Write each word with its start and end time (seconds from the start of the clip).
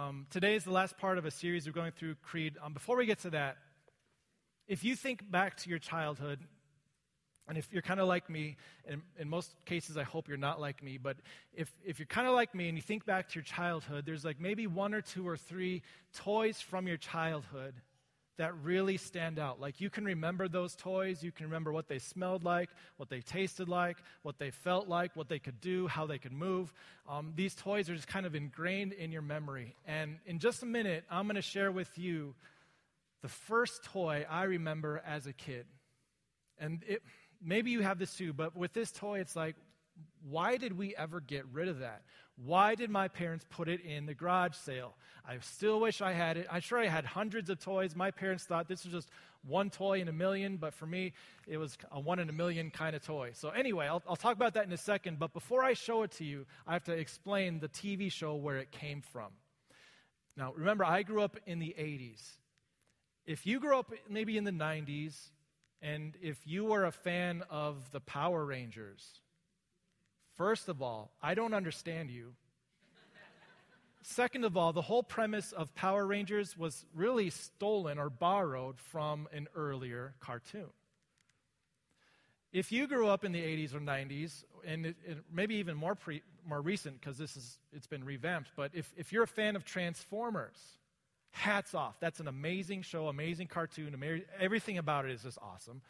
Um, 0.00 0.26
today 0.30 0.54
is 0.54 0.64
the 0.64 0.72
last 0.72 0.96
part 0.96 1.18
of 1.18 1.26
a 1.26 1.30
series 1.30 1.66
we're 1.66 1.72
going 1.72 1.92
through 1.92 2.14
Creed. 2.22 2.56
Um, 2.62 2.72
before 2.72 2.96
we 2.96 3.04
get 3.04 3.18
to 3.20 3.30
that, 3.30 3.58
if 4.66 4.82
you 4.82 4.96
think 4.96 5.30
back 5.30 5.58
to 5.58 5.68
your 5.68 5.78
childhood, 5.78 6.40
and 7.46 7.58
if 7.58 7.70
you're 7.70 7.82
kind 7.82 8.00
of 8.00 8.08
like 8.08 8.30
me, 8.30 8.56
in, 8.88 9.02
in 9.18 9.28
most 9.28 9.54
cases, 9.66 9.98
I 9.98 10.04
hope 10.04 10.26
you're 10.26 10.38
not 10.38 10.58
like 10.58 10.82
me, 10.82 10.96
but 10.96 11.18
if, 11.52 11.70
if 11.84 11.98
you're 11.98 12.06
kind 12.06 12.26
of 12.26 12.34
like 12.34 12.54
me 12.54 12.68
and 12.68 12.78
you 12.78 12.82
think 12.82 13.04
back 13.04 13.28
to 13.28 13.34
your 13.34 13.44
childhood, 13.44 14.06
there's 14.06 14.24
like 14.24 14.40
maybe 14.40 14.66
one 14.66 14.94
or 14.94 15.02
two 15.02 15.28
or 15.28 15.36
three 15.36 15.82
toys 16.14 16.62
from 16.62 16.86
your 16.86 16.96
childhood 16.96 17.74
that 18.40 18.54
really 18.62 18.96
stand 18.96 19.38
out. 19.38 19.60
Like 19.60 19.82
you 19.82 19.90
can 19.90 20.02
remember 20.02 20.48
those 20.48 20.74
toys, 20.74 21.22
you 21.22 21.30
can 21.30 21.44
remember 21.44 21.74
what 21.74 21.88
they 21.88 21.98
smelled 21.98 22.42
like, 22.42 22.70
what 22.96 23.10
they 23.10 23.20
tasted 23.20 23.68
like, 23.68 23.98
what 24.22 24.38
they 24.38 24.50
felt 24.50 24.88
like, 24.88 25.14
what 25.14 25.28
they 25.28 25.38
could 25.38 25.60
do, 25.60 25.86
how 25.88 26.06
they 26.06 26.16
could 26.16 26.32
move. 26.32 26.72
Um, 27.06 27.34
these 27.36 27.54
toys 27.54 27.90
are 27.90 27.94
just 27.94 28.08
kind 28.08 28.24
of 28.24 28.34
ingrained 28.34 28.94
in 28.94 29.12
your 29.12 29.20
memory. 29.20 29.74
And 29.86 30.16
in 30.24 30.38
just 30.38 30.62
a 30.62 30.66
minute, 30.66 31.04
I'm 31.10 31.26
going 31.26 31.36
to 31.36 31.42
share 31.42 31.70
with 31.70 31.98
you 31.98 32.34
the 33.20 33.28
first 33.28 33.84
toy 33.84 34.24
I 34.28 34.44
remember 34.44 35.02
as 35.06 35.26
a 35.26 35.34
kid. 35.34 35.66
And 36.58 36.82
it, 36.88 37.02
maybe 37.42 37.72
you 37.72 37.82
have 37.82 37.98
this 37.98 38.14
too, 38.14 38.32
but 38.32 38.56
with 38.56 38.72
this 38.72 38.90
toy, 38.90 39.20
it's 39.20 39.36
like, 39.36 39.54
why 40.26 40.56
did 40.56 40.78
we 40.78 40.96
ever 40.96 41.20
get 41.20 41.44
rid 41.52 41.68
of 41.68 41.80
that? 41.80 42.00
Why 42.44 42.74
did 42.74 42.88
my 42.88 43.08
parents 43.08 43.44
put 43.50 43.68
it 43.68 43.82
in 43.82 44.06
the 44.06 44.14
garage 44.14 44.54
sale? 44.54 44.94
I 45.28 45.38
still 45.40 45.78
wish 45.78 46.00
I 46.00 46.12
had 46.12 46.38
it. 46.38 46.46
I'm 46.50 46.62
sure 46.62 46.78
I 46.78 46.86
had 46.86 47.04
hundreds 47.04 47.50
of 47.50 47.60
toys. 47.60 47.94
My 47.94 48.10
parents 48.10 48.44
thought 48.44 48.66
this 48.66 48.84
was 48.84 48.94
just 48.94 49.10
one 49.46 49.68
toy 49.68 50.00
in 50.00 50.08
a 50.08 50.12
million, 50.12 50.56
but 50.56 50.72
for 50.72 50.86
me, 50.86 51.12
it 51.46 51.58
was 51.58 51.76
a 51.92 52.00
one 52.00 52.18
in 52.18 52.30
a 52.30 52.32
million 52.32 52.70
kind 52.70 52.96
of 52.96 53.04
toy. 53.04 53.32
So, 53.34 53.50
anyway, 53.50 53.86
I'll, 53.86 54.02
I'll 54.08 54.16
talk 54.16 54.36
about 54.36 54.54
that 54.54 54.64
in 54.64 54.72
a 54.72 54.78
second. 54.78 55.18
But 55.18 55.34
before 55.34 55.62
I 55.62 55.74
show 55.74 56.02
it 56.02 56.12
to 56.12 56.24
you, 56.24 56.46
I 56.66 56.72
have 56.72 56.84
to 56.84 56.92
explain 56.92 57.60
the 57.60 57.68
TV 57.68 58.10
show 58.10 58.34
where 58.34 58.56
it 58.56 58.70
came 58.70 59.02
from. 59.02 59.32
Now, 60.36 60.54
remember, 60.56 60.84
I 60.84 61.02
grew 61.02 61.22
up 61.22 61.36
in 61.46 61.58
the 61.58 61.74
80s. 61.78 62.22
If 63.26 63.46
you 63.46 63.60
grew 63.60 63.78
up 63.78 63.92
maybe 64.08 64.38
in 64.38 64.44
the 64.44 64.50
90s, 64.50 65.14
and 65.82 66.16
if 66.22 66.38
you 66.46 66.64
were 66.64 66.86
a 66.86 66.92
fan 66.92 67.42
of 67.50 67.90
the 67.90 68.00
Power 68.00 68.44
Rangers, 68.44 69.20
First 70.40 70.70
of 70.70 70.80
all, 70.80 71.10
I 71.20 71.34
don't 71.34 71.52
understand 71.52 72.10
you. 72.10 72.32
Second 74.00 74.46
of 74.46 74.56
all, 74.56 74.72
the 74.72 74.80
whole 74.80 75.02
premise 75.02 75.52
of 75.52 75.74
Power 75.74 76.06
Rangers 76.06 76.56
was 76.56 76.86
really 76.94 77.28
stolen 77.28 77.98
or 77.98 78.08
borrowed 78.08 78.80
from 78.80 79.28
an 79.34 79.48
earlier 79.54 80.14
cartoon. 80.18 80.70
If 82.54 82.72
you 82.72 82.86
grew 82.86 83.06
up 83.06 83.22
in 83.22 83.32
the 83.32 83.42
80s 83.42 83.74
or 83.74 83.80
90s, 83.80 84.44
and 84.66 84.86
it, 84.86 84.96
it, 85.04 85.18
maybe 85.30 85.56
even 85.56 85.76
more, 85.76 85.94
pre, 85.94 86.22
more 86.48 86.62
recent 86.62 86.98
because 86.98 87.18
this 87.18 87.36
is, 87.36 87.58
it's 87.74 87.86
been 87.86 88.02
revamped, 88.02 88.52
but 88.56 88.70
if, 88.72 88.90
if 88.96 89.12
you're 89.12 89.24
a 89.24 89.26
fan 89.28 89.56
of 89.56 89.66
Transformers, 89.66 90.56
hats 91.32 91.74
off. 91.74 92.00
That's 92.00 92.18
an 92.18 92.28
amazing 92.28 92.80
show, 92.80 93.08
amazing 93.08 93.48
cartoon. 93.48 94.22
everything 94.38 94.78
about 94.78 95.04
it 95.04 95.10
is 95.10 95.22
just 95.22 95.36
awesome. 95.42 95.82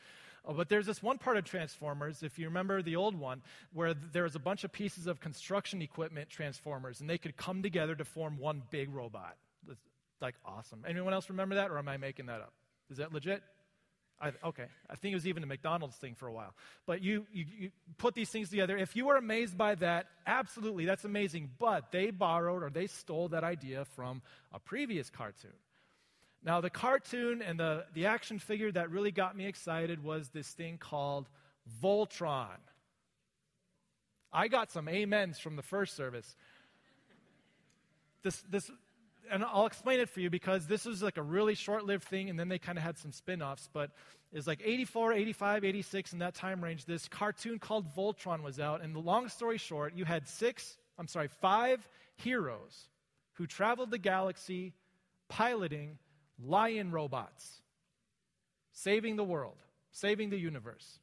Oh, 0.45 0.55
but 0.55 0.69
there's 0.69 0.87
this 0.87 1.03
one 1.03 1.19
part 1.19 1.37
of 1.37 1.45
Transformers, 1.45 2.23
if 2.23 2.39
you 2.39 2.47
remember 2.47 2.83
the 2.83 2.97
old 2.97 3.15
one, 3.15 3.43
where 3.73 3.95
there 3.95 4.23
was 4.23 4.35
a 4.35 4.39
bunch 4.39 4.65
of 4.65 4.73
pieces 4.73 5.07
of 5.07 5.21
construction 5.21 5.83
equipment 5.83 6.31
Transformers, 6.31 7.01
and 7.01 7.11
they 7.11 7.19
could 7.19 7.37
come 7.37 7.63
together 7.63 7.95
to 7.95 8.05
form 8.05 8.39
one 8.39 8.63
big 8.71 8.93
robot. 8.95 9.37
That's 9.67 9.81
like 10.21 10.35
awesome. 10.45 10.85
Anyone 10.89 11.13
else 11.13 11.29
remember 11.29 11.57
that, 11.57 11.71
or 11.71 11.79
am 11.79 11.89
I 11.89 11.99
making 11.99 12.27
that 12.27 12.41
up? 12.41 12.53
Is 12.91 12.97
that 12.97 13.13
legit? 13.13 13.43
I, 14.21 14.33
okay, 14.45 14.67
I 14.89 14.97
think 14.97 15.13
it 15.13 15.17
was 15.17 15.27
even 15.27 15.43
a 15.43 15.47
McDonald's 15.47 15.97
thing 15.97 16.15
for 16.15 16.27
a 16.27 16.33
while. 16.33 16.55
But 16.87 17.03
you, 17.03 17.27
you, 17.33 17.47
you, 17.59 17.71
put 17.97 18.15
these 18.15 18.29
things 18.29 18.51
together. 18.51 18.77
If 18.77 18.95
you 18.95 19.07
were 19.07 19.17
amazed 19.17 19.57
by 19.57 19.77
that, 19.77 20.07
absolutely, 20.27 20.85
that's 20.85 21.05
amazing. 21.05 21.51
But 21.59 21.91
they 21.91 22.11
borrowed 22.11 22.63
or 22.63 22.69
they 22.69 22.87
stole 22.87 23.29
that 23.29 23.45
idea 23.45 23.87
from 23.97 24.21
a 24.53 24.59
previous 24.59 25.09
cartoon. 25.09 25.53
Now, 26.43 26.61
the 26.61 26.71
cartoon 26.71 27.43
and 27.43 27.61
the, 27.61 27.85
the 27.93 28.07
action 28.07 28.39
figure 28.39 28.73
that 28.73 28.91
really 28.91 29.11
got 29.11 29.37
me 29.37 29.47
excited 29.47 30.03
was 30.03 30.31
this 30.31 30.49
thing 30.49 30.79
called 30.79 31.29
Voltron. 31.83 32.59
I 34.33 34.49
got 34.49 34.71
some 34.71 34.89
amens 34.89 35.39
from 35.39 35.57
the 35.57 35.63
first 35.63 35.97
service. 35.97 36.37
This, 38.23 38.43
this, 38.49 38.71
and 39.31 39.45
I'll 39.45 39.67
explain 39.67 40.01
it 40.01 40.09
for 40.09 40.21
you 40.21 40.31
because 40.31 40.67
this 40.67 40.87
was 40.87 41.03
like 41.03 41.19
a 41.19 41.23
really 41.23 41.55
short 41.55 41.85
lived 41.85 42.05
thing, 42.05 42.31
and 42.31 42.39
then 42.39 42.49
they 42.49 42.59
kind 42.59 42.79
of 42.79 42.85
had 42.85 42.97
some 42.97 43.13
spin 43.13 43.43
offs. 43.43 43.69
But 43.73 43.91
it's 44.33 44.47
like 44.47 44.63
84, 44.65 45.13
85, 45.13 45.65
86, 45.65 46.13
in 46.15 46.19
that 46.21 46.35
time 46.35 46.63
range. 46.63 46.87
This 46.87 47.07
cartoon 47.09 47.59
called 47.59 47.95
Voltron 47.95 48.43
was 48.43 48.61
out. 48.61 48.83
And 48.83 48.95
the 48.95 49.01
long 49.01 49.29
story 49.29 49.59
short, 49.59 49.95
you 49.95 50.05
had 50.05 50.27
six, 50.29 50.79
I'm 50.99 51.09
sorry, 51.09 51.29
five 51.29 51.87
heroes 52.17 52.89
who 53.35 53.47
traveled 53.47 53.91
the 53.91 53.99
galaxy 53.99 54.75
piloting 55.29 55.99
lion 56.45 56.91
robots, 56.91 57.61
saving 58.73 59.17
the 59.17 59.25
world, 59.25 59.57
saving 59.93 60.31
the 60.31 60.39
universe, 60.39 60.99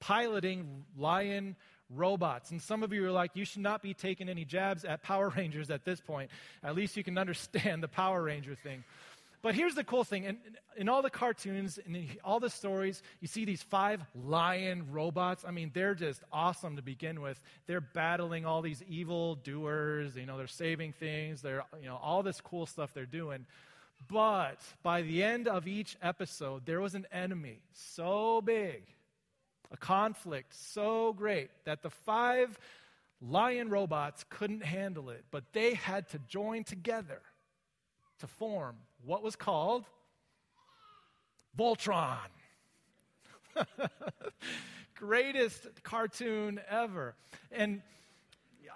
piloting 0.00 0.84
lion 0.96 1.56
robots. 1.90 2.50
And 2.50 2.60
some 2.60 2.82
of 2.82 2.92
you 2.92 3.04
are 3.06 3.10
like, 3.10 3.32
you 3.34 3.44
should 3.44 3.62
not 3.62 3.82
be 3.82 3.94
taking 3.94 4.28
any 4.28 4.44
jabs 4.44 4.84
at 4.84 5.02
Power 5.02 5.28
Rangers 5.36 5.70
at 5.70 5.84
this 5.84 6.00
point. 6.00 6.30
At 6.62 6.74
least 6.74 6.96
you 6.96 7.04
can 7.04 7.18
understand 7.18 7.82
the 7.82 7.88
Power 7.88 8.22
Ranger 8.22 8.54
thing. 8.54 8.84
But 9.42 9.56
here's 9.56 9.74
the 9.74 9.82
cool 9.82 10.04
thing 10.04 10.22
in, 10.22 10.38
in 10.76 10.88
all 10.88 11.02
the 11.02 11.10
cartoons 11.10 11.76
and 11.84 12.06
all 12.22 12.38
the 12.38 12.48
stories, 12.48 13.02
you 13.20 13.26
see 13.26 13.44
these 13.44 13.60
five 13.60 14.00
lion 14.14 14.86
robots. 14.92 15.44
I 15.46 15.50
mean, 15.50 15.72
they're 15.74 15.96
just 15.96 16.22
awesome 16.32 16.76
to 16.76 16.82
begin 16.82 17.20
with. 17.20 17.42
They're 17.66 17.80
battling 17.80 18.46
all 18.46 18.62
these 18.62 18.84
evil 18.88 19.34
doers, 19.34 20.14
you 20.14 20.26
know, 20.26 20.38
they're 20.38 20.46
saving 20.46 20.92
things, 20.92 21.42
they're, 21.42 21.64
you 21.80 21.88
know, 21.88 21.98
all 22.00 22.22
this 22.22 22.40
cool 22.40 22.66
stuff 22.66 22.94
they're 22.94 23.04
doing. 23.04 23.44
But 24.08 24.60
by 24.82 25.02
the 25.02 25.22
end 25.22 25.48
of 25.48 25.66
each 25.66 25.96
episode, 26.02 26.66
there 26.66 26.80
was 26.80 26.94
an 26.94 27.06
enemy 27.12 27.60
so 27.72 28.40
big, 28.40 28.84
a 29.70 29.76
conflict 29.76 30.54
so 30.54 31.12
great, 31.12 31.50
that 31.64 31.82
the 31.82 31.90
five 31.90 32.58
lion 33.20 33.68
robots 33.68 34.24
couldn't 34.28 34.64
handle 34.64 35.10
it, 35.10 35.24
but 35.30 35.44
they 35.52 35.74
had 35.74 36.08
to 36.10 36.18
join 36.28 36.64
together 36.64 37.22
to 38.18 38.26
form 38.26 38.76
what 39.04 39.22
was 39.22 39.36
called 39.36 39.84
Voltron. 41.58 42.18
Greatest 44.94 45.82
cartoon 45.82 46.60
ever. 46.68 47.14
And 47.50 47.82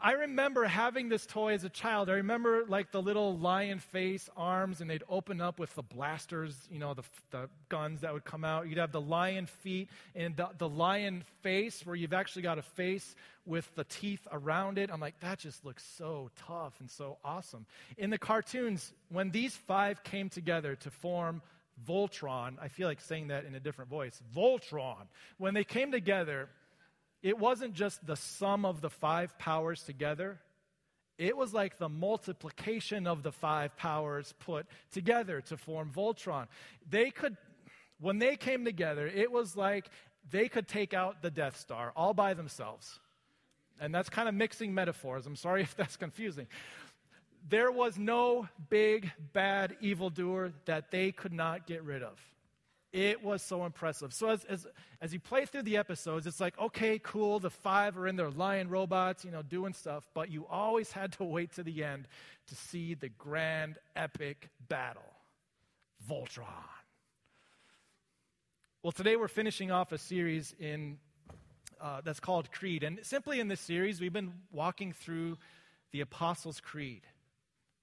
I 0.03 0.13
remember 0.13 0.65
having 0.65 1.09
this 1.09 1.27
toy 1.27 1.55
as 1.55 1.65
a 1.65 1.69
child. 1.69 2.09
I 2.09 2.15
remember 2.15 2.65
like 2.67 2.93
the 2.93 3.03
little 3.03 3.37
lion 3.37 3.79
face 3.79 4.29
arms, 4.37 4.81
and 4.81 4.91
they'd 4.91 5.03
open 5.09 5.41
up 5.41 5.59
with 5.59 5.75
the 5.75 5.83
blasters, 5.83 6.57
you 6.71 6.79
know, 6.79 6.95
the, 6.95 7.03
the 7.31 7.49
guns 7.69 8.01
that 8.03 8.13
would 8.13 8.25
come 8.25 8.45
out. 8.45 8.69
You'd 8.69 8.79
have 8.79 8.93
the 8.93 9.01
lion 9.01 9.47
feet 9.47 9.89
and 10.15 10.37
the, 10.37 10.49
the 10.59 10.69
lion 10.69 11.25
face, 11.43 11.85
where 11.85 11.97
you've 11.97 12.13
actually 12.13 12.43
got 12.43 12.59
a 12.59 12.63
face 12.63 13.15
with 13.45 13.73
the 13.75 13.85
teeth 13.85 14.27
around 14.33 14.79
it. 14.79 14.91
I'm 14.93 15.01
like, 15.01 15.19
that 15.21 15.39
just 15.39 15.65
looks 15.65 15.85
so 15.97 16.31
tough 16.47 16.75
and 16.81 16.91
so 16.91 17.19
awesome. 17.25 17.67
In 17.97 18.11
the 18.11 18.19
cartoons, 18.19 18.93
when 19.09 19.31
these 19.31 19.57
five 19.57 20.03
came 20.05 20.29
together 20.29 20.77
to 20.77 20.91
form 20.91 21.43
Voltron, 21.87 22.57
I 22.61 22.69
feel 22.69 22.89
like 22.89 23.01
saying 23.01 23.29
that 23.29 23.45
in 23.45 23.55
a 23.55 23.61
different 23.61 23.91
voice 23.91 24.23
Voltron, 24.35 25.07
when 25.39 25.55
they 25.55 25.65
came 25.65 25.93
together, 25.93 26.49
it 27.27 27.37
wasn't 27.37 27.75
just 27.75 28.07
the 28.07 28.15
sum 28.15 28.65
of 28.65 28.81
the 28.81 28.89
five 28.89 29.37
powers 29.37 29.83
together, 29.83 30.39
it 31.19 31.37
was 31.37 31.53
like 31.53 31.77
the 31.77 31.89
multiplication 31.89 33.09
of 33.09 33.25
the 33.25 33.33
five 33.33 33.77
powers 33.77 34.33
put 34.39 34.65
together 34.93 35.41
to 35.41 35.57
form 35.57 35.91
Voltron. 35.93 36.47
They 36.89 37.11
could, 37.11 37.37
when 37.99 38.21
they 38.21 38.37
came 38.37 38.65
together, 38.65 39.09
it 39.09 39.33
was 39.33 39.57
like 39.57 39.87
they 40.31 40.49
could 40.49 40.69
take 40.69 40.95
out 40.95 41.21
the 41.21 41.33
Death 41.33 41.59
Star 41.59 41.93
all 41.97 42.15
by 42.15 42.33
themselves. 42.35 43.01
And 43.81 43.93
that's 43.93 44.09
kind 44.09 44.29
of 44.29 44.37
mixing 44.37 44.73
metaphors. 44.73 45.27
I'm 45.27 45.35
sorry 45.35 45.63
if 45.69 45.75
that's 45.75 45.97
confusing. 45.97 46.47
There 47.49 47.73
was 47.73 47.99
no 47.99 48.47
big, 48.69 49.11
bad 49.33 49.77
evildoer 49.81 50.53
that 50.67 50.93
they 50.93 51.11
could 51.11 51.33
not 51.33 51.67
get 51.67 51.83
rid 51.83 52.05
of. 52.05 52.21
It 52.93 53.23
was 53.23 53.43
so 53.43 53.65
impressive. 53.65 54.15
So 54.15 54.29
as, 54.29 54.45
as, 54.45 54.67
as 55.01 55.13
you 55.13 55.21
play 55.21 55.45
through 55.45 55.63
the 55.63 55.77
episodes, 55.77 56.27
it's 56.27 56.41
like, 56.41 56.59
okay, 56.59 56.99
cool, 56.99 57.41
the 57.41 57.51
five 57.51 57.99
are 57.99 58.07
in 58.07 58.17
their 58.17 58.31
lion 58.31 58.69
robots, 58.69 59.25
you 59.25 59.31
know, 59.31 59.43
doing 59.43 59.73
stuff, 59.73 60.09
but 60.15 60.31
you 60.31 60.47
always 60.49 60.93
had 60.93 61.13
to 61.13 61.25
wait 61.25 61.53
to 61.55 61.63
the 61.63 61.85
end 61.85 62.09
to 62.47 62.55
see 62.55 62.95
the 62.95 63.09
grand, 63.09 63.79
epic 63.97 64.49
battle. 64.69 65.03
Voltron. 66.09 66.47
Well, 68.83 68.93
today 68.93 69.17
we're 69.17 69.29
finishing 69.29 69.73
off 69.73 69.91
a 69.91 69.99
series 69.99 70.55
in 70.61 70.99
uh, 71.81 72.01
that's 72.05 72.21
called 72.21 72.53
Creed. 72.53 72.85
And 72.85 73.01
simply 73.03 73.41
in 73.41 73.49
this 73.49 73.61
series, 73.61 74.01
we've 74.01 74.13
been 74.13 74.33
walking 74.53 74.93
through 74.93 75.39
the 75.93 76.01
Apostles' 76.01 76.61
Creed 76.61 77.03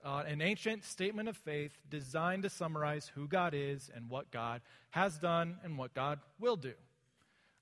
uh, 0.03 0.23
an 0.27 0.41
ancient 0.41 0.83
statement 0.83 1.29
of 1.29 1.37
faith 1.37 1.77
designed 1.89 2.43
to 2.43 2.49
summarize 2.49 3.11
who 3.15 3.27
God 3.27 3.53
is 3.55 3.89
and 3.95 4.09
what 4.09 4.31
God 4.31 4.61
has 4.91 5.17
done 5.17 5.57
and 5.63 5.77
what 5.77 5.93
God 5.93 6.19
will 6.39 6.55
do. 6.57 6.73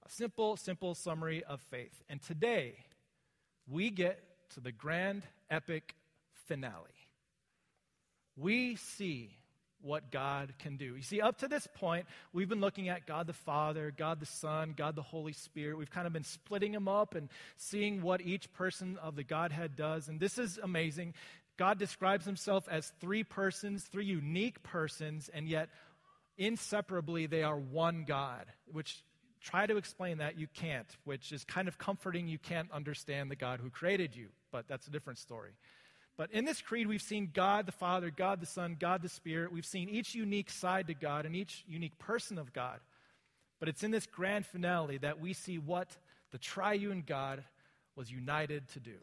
A 0.06 0.10
simple, 0.10 0.58
simple 0.58 0.96
summary 0.96 1.44
of 1.44 1.62
faith. 1.62 2.04
And 2.10 2.22
today, 2.22 2.76
we 3.70 3.90
get 3.90 4.20
to 4.56 4.60
the 4.60 4.72
grand, 4.72 5.24
epic 5.50 5.96
finale. 6.48 6.88
we 8.36 8.76
see 8.76 9.38
what 9.84 10.12
God 10.12 10.54
can 10.60 10.78
do. 10.78 10.96
You 10.96 11.02
see, 11.02 11.22
up 11.22 11.40
to 11.40 11.48
this 11.48 11.68
point, 11.76 12.06
we've 12.34 12.50
been 12.50 12.62
looking 12.62 12.90
at 12.90 13.08
God 13.08 13.28
the 13.28 13.34
Father, 13.34 13.92
God 13.96 14.20
the 14.20 14.26
Son, 14.26 14.74
God 14.76 14.96
the 14.96 15.02
Holy 15.02 15.34
Spirit. 15.34 15.78
We've 15.78 15.90
kind 15.90 16.06
of 16.06 16.14
been 16.14 16.24
splitting 16.24 16.72
them 16.72 16.88
up 16.88 17.16
and 17.16 17.30
seeing 17.58 18.02
what 18.02 18.22
each 18.22 18.52
person 18.54 18.98
of 19.02 19.16
the 19.16 19.24
Godhead 19.24 19.76
does. 19.76 20.08
And 20.08 20.20
this 20.20 20.38
is 20.38 20.60
amazing. 20.62 21.14
God 21.62 21.78
describes 21.78 22.26
himself 22.26 22.68
as 22.72 22.92
three 23.00 23.24
persons, 23.24 23.84
three 23.84 24.06
unique 24.06 24.64
persons, 24.64 25.30
and 25.32 25.48
yet 25.48 25.70
inseparably 26.36 27.28
they 27.28 27.44
are 27.44 27.56
one 27.56 28.04
God, 28.04 28.48
which 28.72 29.04
try 29.44 29.68
to 29.68 29.78
explain 29.78 30.18
that 30.18 30.40
you 30.40 30.48
can't, 30.56 30.88
which 31.04 31.32
is 31.32 31.44
kind 31.44 31.68
of 31.68 31.78
comforting. 31.78 32.28
You 32.28 32.40
can't 32.40 32.72
understand 32.72 33.30
the 33.30 33.36
God 33.36 33.60
who 33.60 33.70
created 33.70 34.16
you, 34.16 34.30
but 34.52 34.68
that's 34.68 34.88
a 34.88 34.90
different 34.90 35.20
story. 35.20 35.52
But 36.18 36.32
in 36.32 36.46
this 36.46 36.64
creed, 36.64 36.88
we've 36.88 37.00
seen 37.00 37.30
God 37.32 37.68
the 37.68 37.72
Father, 37.72 38.10
God 38.10 38.42
the 38.42 38.48
Son, 38.48 38.76
God 38.80 39.04
the 39.04 39.08
Spirit. 39.10 39.52
We've 39.52 39.64
seen 39.64 39.88
each 39.88 40.16
unique 40.16 40.50
side 40.50 40.88
to 40.88 40.96
God 40.96 41.28
and 41.28 41.36
each 41.36 41.64
unique 41.68 42.00
person 42.00 42.40
of 42.40 42.54
God. 42.54 42.80
But 43.60 43.70
it's 43.70 43.84
in 43.84 43.92
this 43.92 44.08
grand 44.08 44.48
finale 44.48 44.98
that 44.98 45.22
we 45.22 45.34
see 45.34 45.60
what 45.60 45.96
the 46.32 46.40
triune 46.40 47.04
God 47.06 47.44
was 47.96 48.10
united 48.10 48.68
to 48.70 48.80
do. 48.80 48.98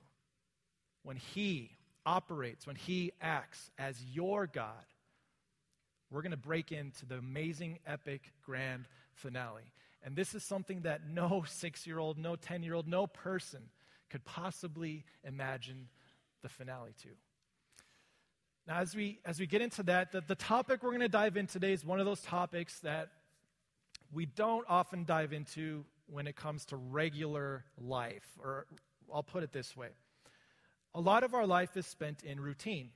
When 1.04 1.19
He 1.19 1.77
operates, 2.08 2.66
when 2.66 2.76
He 2.76 3.12
acts 3.20 3.70
as 3.78 4.02
your 4.02 4.46
God, 4.46 4.87
we're 6.10 6.22
going 6.22 6.31
to 6.31 6.38
break 6.38 6.72
into 6.72 7.05
the 7.05 7.16
amazing, 7.16 7.78
epic, 7.87 8.32
grand 8.43 8.88
finale. 9.12 9.70
And 10.02 10.16
this 10.16 10.34
is 10.34 10.43
something 10.43 10.81
that 10.82 11.02
no 11.06 11.44
six 11.49 11.87
year 11.87 11.99
old, 11.99 12.19
no 12.19 12.34
10 12.34 12.62
year 12.62 12.75
old, 12.75 12.88
no 12.88 13.06
person 13.06 13.60
could 14.08 14.25
possibly 14.25 15.05
imagine 15.22 15.88
the 16.43 16.49
finale 16.49 16.93
to. 17.02 17.08
Now, 18.66 18.78
as 18.78 18.94
we, 18.94 19.19
as 19.26 19.38
we 19.38 19.46
get 19.46 19.61
into 19.61 19.82
that, 19.84 20.12
the, 20.12 20.22
the 20.26 20.34
topic 20.34 20.82
we're 20.82 20.90
going 20.90 21.00
to 21.00 21.08
dive 21.08 21.37
in 21.37 21.46
today 21.46 21.72
is 21.75 21.84
one 21.84 22.00
of 22.00 22.06
those 22.06 22.22
topics 22.22 22.81
that 22.81 23.08
we 24.12 24.25
don't 24.25 24.64
often 24.69 25.04
dive 25.04 25.34
into 25.34 25.84
when 26.06 26.26
it 26.26 26.37
comes 26.37 26.64
to 26.66 26.76
regular 26.76 27.64
life. 27.78 28.25
Or 28.43 28.66
I'll 29.12 29.22
put 29.22 29.43
it 29.43 29.52
this 29.52 29.76
way 29.76 29.88
a 30.94 31.00
lot 31.00 31.25
of 31.25 31.35
our 31.35 31.46
life 31.46 31.76
is 31.76 31.87
spent 31.87 32.23
in 32.23 32.40
routine. 32.40 32.90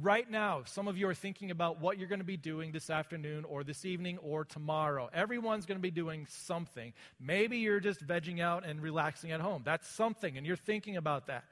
Right 0.00 0.30
now, 0.30 0.62
some 0.64 0.88
of 0.88 0.96
you 0.96 1.06
are 1.08 1.14
thinking 1.14 1.50
about 1.50 1.78
what 1.78 1.98
you're 1.98 2.08
going 2.08 2.20
to 2.20 2.24
be 2.24 2.38
doing 2.38 2.72
this 2.72 2.88
afternoon 2.88 3.44
or 3.44 3.62
this 3.62 3.84
evening 3.84 4.16
or 4.18 4.44
tomorrow. 4.44 5.10
Everyone's 5.12 5.66
going 5.66 5.76
to 5.76 5.82
be 5.82 5.90
doing 5.90 6.26
something. 6.30 6.94
Maybe 7.20 7.58
you're 7.58 7.78
just 7.78 8.06
vegging 8.06 8.40
out 8.40 8.64
and 8.64 8.80
relaxing 8.80 9.32
at 9.32 9.40
home. 9.40 9.60
That's 9.66 9.86
something, 9.86 10.38
and 10.38 10.46
you're 10.46 10.56
thinking 10.56 10.96
about 10.96 11.26
that. 11.26 11.44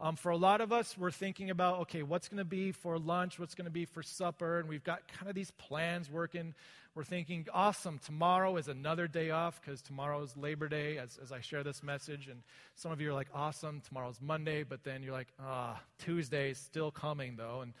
Um, 0.00 0.16
for 0.16 0.30
a 0.30 0.36
lot 0.36 0.60
of 0.60 0.72
us, 0.72 0.98
we're 0.98 1.12
thinking 1.12 1.50
about, 1.50 1.82
okay, 1.82 2.02
what's 2.02 2.28
going 2.28 2.38
to 2.38 2.44
be 2.44 2.72
for 2.72 2.98
lunch? 2.98 3.38
What's 3.38 3.54
going 3.54 3.66
to 3.66 3.70
be 3.70 3.84
for 3.84 4.02
supper? 4.02 4.58
And 4.58 4.68
we've 4.68 4.82
got 4.82 5.06
kind 5.06 5.28
of 5.28 5.36
these 5.36 5.52
plans 5.52 6.10
working. 6.10 6.52
We're 6.96 7.02
thinking, 7.02 7.44
awesome, 7.52 7.98
tomorrow 7.98 8.56
is 8.56 8.68
another 8.68 9.08
day 9.08 9.30
off 9.30 9.60
because 9.60 9.82
tomorrow 9.82 10.22
is 10.22 10.36
Labor 10.36 10.68
Day 10.68 10.96
as, 10.98 11.18
as 11.20 11.32
I 11.32 11.40
share 11.40 11.64
this 11.64 11.82
message. 11.82 12.28
And 12.28 12.40
some 12.76 12.92
of 12.92 13.00
you 13.00 13.10
are 13.10 13.12
like, 13.12 13.26
awesome, 13.34 13.82
tomorrow's 13.88 14.20
Monday. 14.20 14.62
But 14.62 14.84
then 14.84 15.02
you're 15.02 15.12
like, 15.12 15.26
ah, 15.40 15.82
Tuesday's 15.98 16.56
still 16.56 16.92
coming, 16.92 17.34
though. 17.34 17.62
And 17.62 17.72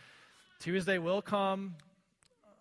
Tuesday 0.58 0.98
will 0.98 1.22
come. 1.22 1.76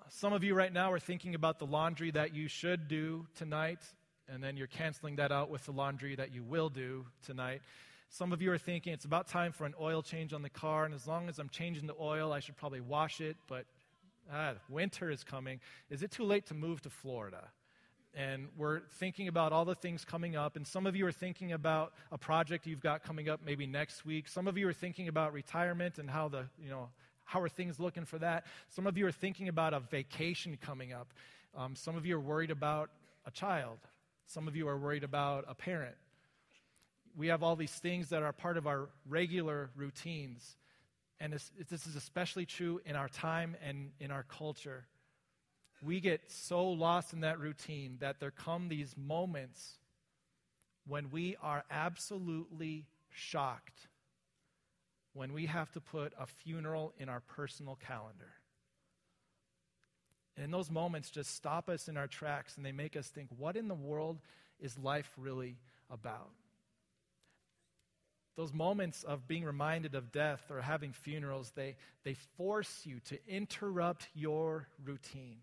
Some 0.10 0.32
of 0.32 0.44
you 0.44 0.54
right 0.54 0.72
now 0.72 0.92
are 0.92 1.00
thinking 1.00 1.34
about 1.34 1.58
the 1.58 1.66
laundry 1.66 2.12
that 2.12 2.36
you 2.36 2.48
should 2.48 2.88
do 2.88 3.26
tonight. 3.36 3.80
And 4.30 4.44
then 4.44 4.56
you're 4.56 4.68
canceling 4.68 5.16
that 5.16 5.32
out 5.32 5.50
with 5.50 5.66
the 5.66 5.72
laundry 5.72 6.16
that 6.18 6.36
you 6.36 6.44
will 6.44 6.70
do 6.70 7.08
tonight. 7.26 7.64
Some 8.10 8.32
of 8.32 8.44
you 8.44 8.52
are 8.52 8.60
thinking 8.60 8.94
it's 8.94 9.06
about 9.06 9.28
time 9.28 9.54
for 9.54 9.66
an 9.66 9.74
oil 9.82 10.04
change 10.04 10.34
on 10.34 10.44
the 10.44 10.50
car, 10.50 10.86
and 10.86 10.94
as 10.94 11.08
long 11.08 11.30
as 11.30 11.40
I'm 11.40 11.50
changing 11.50 11.88
the 11.88 11.96
oil, 12.00 12.32
I 12.32 12.42
should 12.42 12.56
probably 12.56 12.80
wash 12.80 13.22
it, 13.22 13.38
but 13.48 13.66
ah, 14.32 14.54
winter 14.70 15.10
is 15.10 15.24
coming. 15.24 15.60
Is 15.90 16.04
it 16.04 16.12
too 16.12 16.24
late 16.24 16.46
to 16.48 16.54
move 16.54 16.82
to 16.82 16.90
Florida? 16.90 17.50
And 18.16 18.48
we're 18.56 18.82
thinking 19.00 19.28
about 19.28 19.52
all 19.52 19.66
the 19.66 19.74
things 19.74 20.06
coming 20.06 20.36
up, 20.36 20.56
and 20.56 20.68
some 20.68 20.86
of 20.86 20.96
you 20.96 21.06
are 21.08 21.12
thinking 21.12 21.52
about 21.52 21.94
a 22.12 22.18
project 22.18 22.68
you've 22.68 22.80
got 22.80 23.04
coming 23.04 23.28
up 23.28 23.42
maybe 23.44 23.66
next 23.66 24.06
week. 24.06 24.28
Some 24.28 24.48
of 24.48 24.58
you 24.58 24.68
are 24.68 24.74
thinking 24.74 25.08
about 25.08 25.34
retirement 25.34 25.98
and 25.98 26.10
how 26.10 26.28
the, 26.28 26.46
you 26.62 26.70
know, 26.70 26.90
how 27.24 27.42
are 27.42 27.50
things 27.50 27.80
looking 27.80 28.06
for 28.06 28.20
that? 28.20 28.46
Some 28.70 28.86
of 28.86 28.98
you 28.98 29.08
are 29.08 29.12
thinking 29.12 29.48
about 29.48 29.74
a 29.74 29.80
vacation 29.80 30.58
coming 30.62 30.94
up. 30.94 31.12
Um, 31.58 31.76
some 31.76 31.96
of 31.96 32.06
you 32.06 32.18
are 32.18 32.22
worried 32.22 32.52
about 32.52 32.92
a 33.26 33.32
child. 33.32 33.80
Some 34.28 34.48
of 34.48 34.56
you 34.56 34.68
are 34.68 34.78
worried 34.78 35.04
about 35.04 35.46
a 35.48 35.56
parent 35.56 35.96
we 37.16 37.28
have 37.28 37.44
all 37.44 37.56
these 37.56 37.72
things 37.72 38.10
that 38.10 38.24
are 38.24 38.34
part 38.34 38.58
of 38.58 38.68
our 38.68 38.90
regular 39.08 39.70
routines. 39.76 40.56
And 41.24 41.32
this, 41.32 41.52
this 41.70 41.88
is 41.88 41.96
especially 41.96 42.46
true 42.46 42.82
in 42.86 42.98
our 42.98 43.08
time 43.08 43.56
and 43.66 43.92
in 44.02 44.12
our 44.12 44.24
culture. 44.24 44.84
We 45.82 46.02
get 46.02 46.30
so 46.30 46.68
lost 46.68 47.14
in 47.14 47.22
that 47.22 47.40
routine 47.40 47.96
that 48.02 48.20
there 48.20 48.30
come 48.30 48.68
these 48.68 48.94
moments 48.98 49.78
when 50.86 51.12
we 51.12 51.38
are 51.42 51.64
absolutely 51.72 52.88
shocked 53.10 53.88
when 55.14 55.32
we 55.32 55.46
have 55.46 55.72
to 55.72 55.80
put 55.80 56.12
a 56.20 56.26
funeral 56.26 56.94
in 57.00 57.08
our 57.08 57.22
personal 57.22 57.78
calendar. 57.88 58.34
And 60.36 60.54
those 60.54 60.70
moments 60.70 61.10
just 61.10 61.34
stop 61.36 61.70
us 61.70 61.88
in 61.88 61.96
our 61.96 62.08
tracks 62.08 62.58
and 62.58 62.66
they 62.66 62.74
make 62.74 62.98
us 62.98 63.08
think, 63.08 63.30
what 63.38 63.56
in 63.56 63.70
the 63.70 63.76
world 63.76 64.20
is 64.60 64.78
life 64.78 65.10
really 65.18 65.56
about? 65.90 66.32
Those 68.36 68.54
moments 68.54 69.04
of 69.04 69.28
being 69.28 69.44
reminded 69.44 69.96
of 69.96 70.12
death 70.12 70.50
or 70.50 70.62
having 70.62 70.92
funerals, 70.92 71.52
they, 71.56 71.76
they 72.04 72.16
force 72.38 72.82
you 72.84 73.00
to 73.10 73.18
interrupt 73.28 74.08
your 74.16 74.68
routine. 74.84 75.38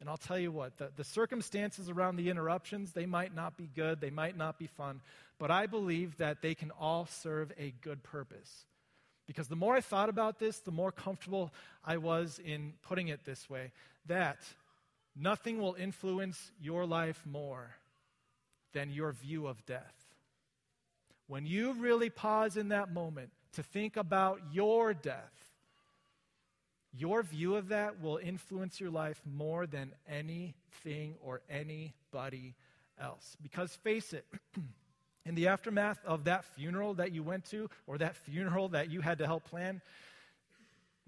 And 0.00 0.10
I'll 0.10 0.16
tell 0.16 0.38
you 0.38 0.52
what, 0.52 0.76
the, 0.76 0.90
the 0.94 1.04
circumstances 1.04 1.88
around 1.88 2.16
the 2.16 2.28
interruptions, 2.28 2.92
they 2.92 3.06
might 3.06 3.34
not 3.34 3.56
be 3.56 3.70
good, 3.74 4.00
they 4.00 4.10
might 4.10 4.36
not 4.36 4.58
be 4.58 4.66
fun, 4.66 5.00
but 5.38 5.50
I 5.50 5.66
believe 5.66 6.18
that 6.18 6.42
they 6.42 6.54
can 6.54 6.70
all 6.72 7.06
serve 7.06 7.52
a 7.58 7.72
good 7.80 8.02
purpose. 8.02 8.66
Because 9.26 9.48
the 9.48 9.56
more 9.56 9.74
I 9.74 9.80
thought 9.80 10.10
about 10.10 10.38
this, 10.38 10.58
the 10.58 10.70
more 10.70 10.92
comfortable 10.92 11.50
I 11.84 11.96
was 11.96 12.38
in 12.44 12.74
putting 12.82 13.08
it 13.08 13.24
this 13.24 13.48
way 13.48 13.72
that 14.06 14.36
nothing 15.16 15.58
will 15.58 15.74
influence 15.74 16.50
your 16.60 16.84
life 16.84 17.22
more 17.24 17.70
than 18.74 18.90
your 18.90 19.12
view 19.12 19.46
of 19.46 19.64
death. 19.64 20.03
When 21.26 21.46
you 21.46 21.72
really 21.74 22.10
pause 22.10 22.56
in 22.56 22.68
that 22.68 22.92
moment 22.92 23.30
to 23.54 23.62
think 23.62 23.96
about 23.96 24.40
your 24.52 24.92
death, 24.92 25.32
your 26.96 27.22
view 27.22 27.56
of 27.56 27.68
that 27.68 28.00
will 28.00 28.18
influence 28.18 28.80
your 28.80 28.90
life 28.90 29.20
more 29.24 29.66
than 29.66 29.92
anything 30.08 31.14
or 31.22 31.40
anybody 31.50 32.54
else. 33.00 33.36
Because 33.42 33.74
face 33.76 34.12
it, 34.12 34.26
in 35.26 35.34
the 35.34 35.48
aftermath 35.48 35.98
of 36.04 36.24
that 36.24 36.44
funeral 36.44 36.94
that 36.94 37.12
you 37.12 37.22
went 37.22 37.46
to 37.46 37.68
or 37.86 37.98
that 37.98 38.16
funeral 38.16 38.68
that 38.68 38.90
you 38.90 39.00
had 39.00 39.18
to 39.18 39.26
help 39.26 39.44
plan, 39.44 39.80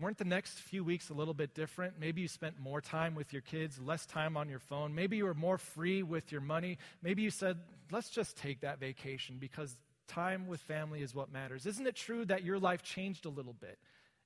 weren't 0.00 0.18
the 0.18 0.24
next 0.24 0.58
few 0.58 0.82
weeks 0.82 1.10
a 1.10 1.14
little 1.14 1.34
bit 1.34 1.54
different? 1.54 1.94
Maybe 2.00 2.22
you 2.22 2.28
spent 2.28 2.58
more 2.58 2.80
time 2.80 3.14
with 3.14 3.32
your 3.32 3.42
kids, 3.42 3.78
less 3.78 4.06
time 4.06 4.36
on 4.36 4.48
your 4.48 4.58
phone. 4.58 4.94
Maybe 4.94 5.18
you 5.18 5.24
were 5.24 5.34
more 5.34 5.58
free 5.58 6.02
with 6.02 6.32
your 6.32 6.40
money. 6.40 6.78
Maybe 7.02 7.22
you 7.22 7.30
said, 7.30 7.58
let's 7.92 8.10
just 8.10 8.36
take 8.36 8.60
that 8.62 8.80
vacation 8.80 9.36
because 9.38 9.76
Time 10.08 10.46
with 10.46 10.60
family 10.60 11.02
is 11.02 11.14
what 11.14 11.32
matters. 11.32 11.66
Isn't 11.66 11.86
it 11.86 11.96
true 11.96 12.24
that 12.26 12.44
your 12.44 12.58
life 12.58 12.82
changed 12.82 13.26
a 13.26 13.30
little 13.30 13.52
bit 13.52 13.78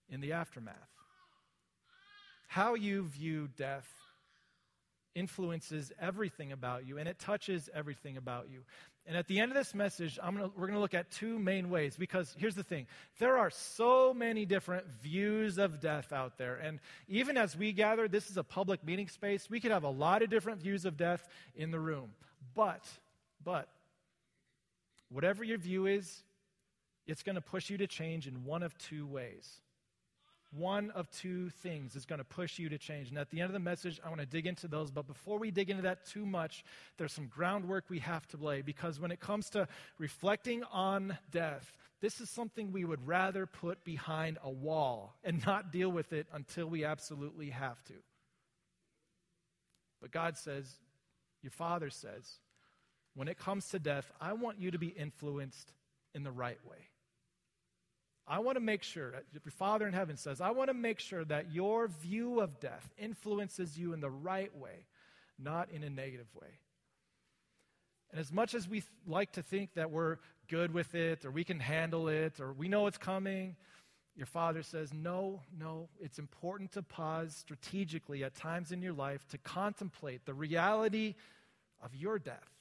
in 0.09 0.21
the 0.21 0.33
aftermath? 0.33 0.75
How 2.49 2.75
you 2.75 3.05
view 3.05 3.49
death 3.57 3.89
influences 5.15 5.93
everything 6.01 6.53
about 6.53 6.87
you, 6.87 6.99
and 6.99 7.09
it 7.09 7.19
touches 7.19 7.69
everything 7.75 8.17
about 8.17 8.49
you. 8.51 8.61
And 9.07 9.17
at 9.17 9.27
the 9.27 9.41
end 9.41 9.51
of 9.51 9.57
this 9.57 9.75
message, 9.75 10.19
gonna, 10.23 10.51
we're 10.57 10.67
going 10.67 10.75
to 10.75 10.81
look 10.81 10.95
at 10.95 11.11
two 11.11 11.39
main 11.39 11.71
ways 11.71 11.97
because 11.97 12.35
here's 12.39 12.55
the 12.55 12.63
thing 12.63 12.87
there 13.19 13.39
are 13.39 13.51
so 13.51 14.15
many 14.15 14.45
different 14.45 14.87
views 15.03 15.59
of 15.59 15.81
death 15.81 16.13
out 16.13 16.39
there. 16.39 16.57
And 16.57 16.81
even 17.09 17.37
as 17.37 17.57
we 17.57 17.73
gather, 17.73 18.09
this 18.09 18.31
is 18.31 18.37
a 18.37 18.45
public 18.45 18.85
meeting 18.85 19.09
space, 19.09 19.49
we 19.51 19.59
could 19.59 19.73
have 19.73 19.85
a 19.85 19.91
lot 19.91 20.23
of 20.23 20.31
different 20.31 20.61
views 20.61 20.85
of 20.85 20.97
death 20.97 21.27
in 21.55 21.71
the 21.71 21.81
room. 21.81 22.11
But, 22.55 22.85
but, 23.43 23.69
Whatever 25.11 25.45
your 25.45 25.59
view 25.59 25.87
is, 25.87 26.23
it's 27.07 27.23
going 27.23 27.35
to 27.35 27.41
push 27.41 27.71
you 27.71 27.79
to 27.79 27.87
change 27.87 28.27
in 28.27 28.45
one 28.45 28.63
of 28.63 28.77
two 28.79 29.07
ways. 29.07 29.61
One 30.53 30.91
of 30.93 31.09
two 31.11 31.51
things 31.63 31.95
is 31.95 32.07
going 32.07 32.19
to 32.19 32.25
push 32.25 32.59
you 32.59 32.69
to 32.71 32.79
change. 32.79 33.11
And 33.11 33.19
at 33.19 33.31
the 33.31 33.41
end 33.41 33.47
of 33.47 33.53
the 33.53 33.61
message, 33.61 34.01
I 34.05 34.09
want 34.09 34.21
to 34.21 34.27
dig 34.27 34.47
into 34.47 34.67
those. 34.67 34.91
But 34.91 35.07
before 35.07 35.39
we 35.39 35.53
dig 35.53 35.71
into 35.71 35.83
that 35.83 36.07
too 36.07 36.27
much, 36.27 36.65
there's 36.99 37.13
some 37.13 37.29
groundwork 37.29 37.85
we 37.89 38.01
have 38.01 38.27
to 38.29 38.37
lay. 38.37 38.63
Because 38.63 38.99
when 38.99 39.13
it 39.13 39.21
comes 39.21 39.51
to 39.51 39.69
reflecting 39.99 40.65
on 40.73 41.17
death, 41.31 41.77
this 42.01 42.21
is 42.21 42.31
something 42.31 42.73
we 42.73 42.85
would 42.85 43.07
rather 43.07 43.47
put 43.47 43.85
behind 43.85 44.39
a 44.43 44.51
wall 44.51 45.15
and 45.23 45.45
not 45.47 45.71
deal 45.71 45.91
with 45.91 46.13
it 46.13 46.27
until 46.33 46.67
we 46.67 46.85
absolutely 46.85 47.51
have 47.51 47.83
to. 47.85 47.95
But 50.01 50.11
God 50.11 50.37
says, 50.37 50.67
your 51.43 51.53
Father 51.53 51.91
says, 51.91 52.39
when 53.15 53.29
it 53.29 53.39
comes 53.39 53.69
to 53.69 53.79
death, 53.79 54.11
I 54.21 54.33
want 54.33 54.61
you 54.61 54.71
to 54.71 54.79
be 54.79 54.89
influenced 54.89 55.73
in 56.15 56.23
the 56.25 56.31
right 56.31 56.59
way. 56.69 56.89
I 58.27 58.39
want 58.39 58.57
to 58.57 58.61
make 58.61 58.85
sure, 58.85 59.13
your 59.33 59.51
Father 59.51 59.89
in 59.89 59.93
heaven 59.93 60.17
says, 60.17 60.41
I 60.41 60.51
want 60.51 60.69
to 60.69 60.75
make 60.75 61.01
sure 61.01 61.25
that 61.25 61.53
your 61.53 61.89
view 61.89 62.41
of 62.41 62.61
death 62.61 62.89
influences 62.97 63.77
you 63.77 63.93
in 63.93 64.01
the 64.01 64.11
right 64.11 64.57
way, 64.57 64.87
not 65.39 65.69
in 65.71 65.83
a 65.83 65.91
negative 65.91 66.29
way. 66.41 66.61
And 68.13 68.21
as 68.21 68.33
much 68.33 68.55
as 68.55 68.69
we 68.69 68.85
like 69.07 69.33
to 69.33 69.43
think 69.43 69.75
that 69.75 69.91
we're 69.91 70.19
good 70.49 70.73
with 70.73 70.95
it, 70.95 71.25
or 71.25 71.33
we 71.33 71.43
can 71.43 71.59
handle 71.59 72.09
it, 72.09 72.41
or 72.41 72.53
we 72.53 72.69
know 72.69 72.87
it's 72.87 72.99
coming, 72.99 73.57
your 74.17 74.27
Father 74.27 74.63
says, 74.63 74.93
No, 74.93 75.41
no, 75.59 75.89
it's 76.01 76.19
important 76.19 76.73
to 76.73 76.83
pause 76.83 77.35
strategically 77.35 78.23
at 78.23 78.35
times 78.35 78.71
in 78.71 78.83
your 78.83 78.93
life 78.93 79.27
to 79.29 79.39
contemplate 79.39 80.25
the 80.25 80.35
reality 80.35 81.15
of 81.83 81.95
your 81.97 82.19
death. 82.19 82.60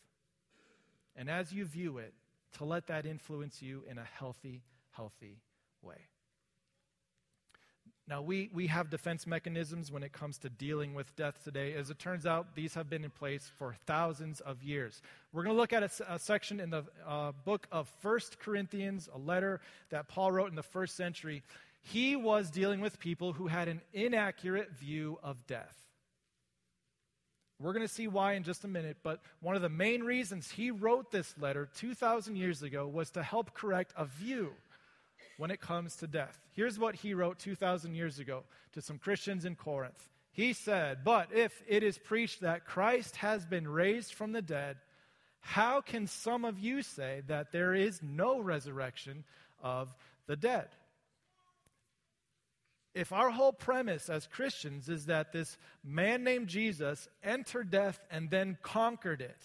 And 1.19 1.29
as 1.29 1.51
you 1.51 1.65
view 1.65 1.97
it, 1.97 2.13
to 2.53 2.63
let 2.63 2.87
that 2.87 3.05
influence 3.05 3.61
you 3.61 3.83
in 3.89 3.97
a 3.97 4.03
healthy, 4.03 4.63
healthy 4.91 5.41
way. 5.81 6.07
Now, 8.07 8.21
we, 8.21 8.49
we 8.53 8.67
have 8.67 8.89
defense 8.89 9.27
mechanisms 9.27 9.91
when 9.91 10.01
it 10.01 10.13
comes 10.13 10.37
to 10.39 10.49
dealing 10.49 10.93
with 10.93 11.13
death 11.17 11.43
today. 11.43 11.73
As 11.73 11.89
it 11.89 11.99
turns 11.99 12.25
out, 12.25 12.55
these 12.55 12.73
have 12.73 12.89
been 12.89 13.03
in 13.03 13.11
place 13.11 13.51
for 13.57 13.75
thousands 13.85 14.39
of 14.39 14.63
years. 14.63 15.01
We're 15.33 15.43
going 15.43 15.55
to 15.55 15.59
look 15.59 15.73
at 15.73 15.83
a, 15.83 16.13
a 16.13 16.17
section 16.17 16.61
in 16.61 16.69
the 16.69 16.85
uh, 17.05 17.33
book 17.43 17.67
of 17.69 17.89
First 17.99 18.39
Corinthians, 18.39 19.09
a 19.13 19.17
letter 19.19 19.59
that 19.89 20.07
Paul 20.07 20.31
wrote 20.31 20.49
in 20.49 20.55
the 20.55 20.63
first 20.63 20.95
century. 20.95 21.43
He 21.81 22.15
was 22.15 22.49
dealing 22.49 22.79
with 22.79 22.97
people 22.97 23.33
who 23.33 23.47
had 23.47 23.67
an 23.67 23.81
inaccurate 23.93 24.71
view 24.71 25.19
of 25.21 25.45
death. 25.47 25.75
We're 27.61 27.73
going 27.73 27.85
to 27.85 27.93
see 27.93 28.07
why 28.07 28.33
in 28.33 28.43
just 28.43 28.63
a 28.63 28.69
minute, 28.69 28.97
but 29.03 29.19
one 29.41 29.55
of 29.55 29.61
the 29.61 29.69
main 29.69 30.03
reasons 30.03 30.49
he 30.49 30.71
wrote 30.71 31.11
this 31.11 31.35
letter 31.37 31.67
2,000 31.75 32.37
years 32.37 32.63
ago 32.63 32.87
was 32.87 33.11
to 33.11 33.23
help 33.23 33.53
correct 33.53 33.93
a 33.97 34.05
view 34.05 34.53
when 35.37 35.51
it 35.51 35.59
comes 35.59 35.97
to 35.97 36.07
death. 36.07 36.39
Here's 36.53 36.79
what 36.79 36.95
he 36.95 37.13
wrote 37.13 37.37
2,000 37.39 37.95
years 37.95 38.19
ago 38.19 38.43
to 38.73 38.81
some 38.81 38.97
Christians 38.97 39.43
in 39.43 39.55
Corinth. 39.55 40.09
He 40.31 40.53
said, 40.53 40.99
But 41.03 41.29
if 41.33 41.61
it 41.67 41.83
is 41.83 41.97
preached 41.97 42.41
that 42.41 42.65
Christ 42.65 43.17
has 43.17 43.45
been 43.45 43.67
raised 43.67 44.13
from 44.13 44.31
the 44.31 44.41
dead, 44.41 44.77
how 45.41 45.81
can 45.81 46.07
some 46.07 46.45
of 46.45 46.59
you 46.59 46.81
say 46.81 47.23
that 47.27 47.51
there 47.51 47.73
is 47.73 48.01
no 48.01 48.39
resurrection 48.39 49.25
of 49.61 49.93
the 50.27 50.35
dead? 50.37 50.69
If 52.99 53.13
our 53.13 53.29
whole 53.29 53.53
premise 53.53 54.09
as 54.09 54.27
Christians 54.27 54.89
is 54.89 55.05
that 55.05 55.31
this 55.31 55.57
man 55.85 56.25
named 56.25 56.49
Jesus 56.49 57.07
entered 57.23 57.71
death 57.71 57.97
and 58.11 58.29
then 58.29 58.57
conquered 58.61 59.21
it, 59.21 59.37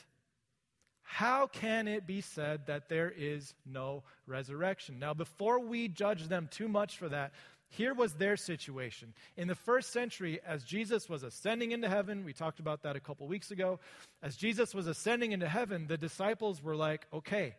how 1.05 1.47
can 1.47 1.87
it 1.87 2.05
be 2.05 2.21
said 2.21 2.67
that 2.67 2.89
there 2.89 3.13
is 3.17 3.55
no 3.65 4.03
resurrection? 4.27 4.99
Now, 4.99 5.15
before 5.15 5.61
we 5.61 5.87
judge 5.87 6.27
them 6.27 6.49
too 6.51 6.67
much 6.67 6.99
for 6.99 7.09
that, 7.11 7.33
here 7.69 7.95
was 7.95 8.15
their 8.15 8.37
situation. 8.37 9.15
In 9.37 9.47
the 9.47 9.55
first 9.55 9.93
century, 9.93 10.41
as 10.45 10.65
Jesus 10.65 11.09
was 11.09 11.23
ascending 11.23 11.71
into 11.71 11.89
heaven, 11.89 12.25
we 12.25 12.33
talked 12.33 12.59
about 12.59 12.83
that 12.83 12.97
a 12.97 13.01
couple 13.01 13.29
weeks 13.29 13.53
ago. 13.53 13.79
As 14.21 14.35
Jesus 14.35 14.75
was 14.75 14.89
ascending 14.89 15.31
into 15.31 15.49
heaven, 15.49 15.87
the 15.87 15.97
disciples 15.97 16.61
were 16.61 16.75
like, 16.75 17.07
okay, 17.13 17.55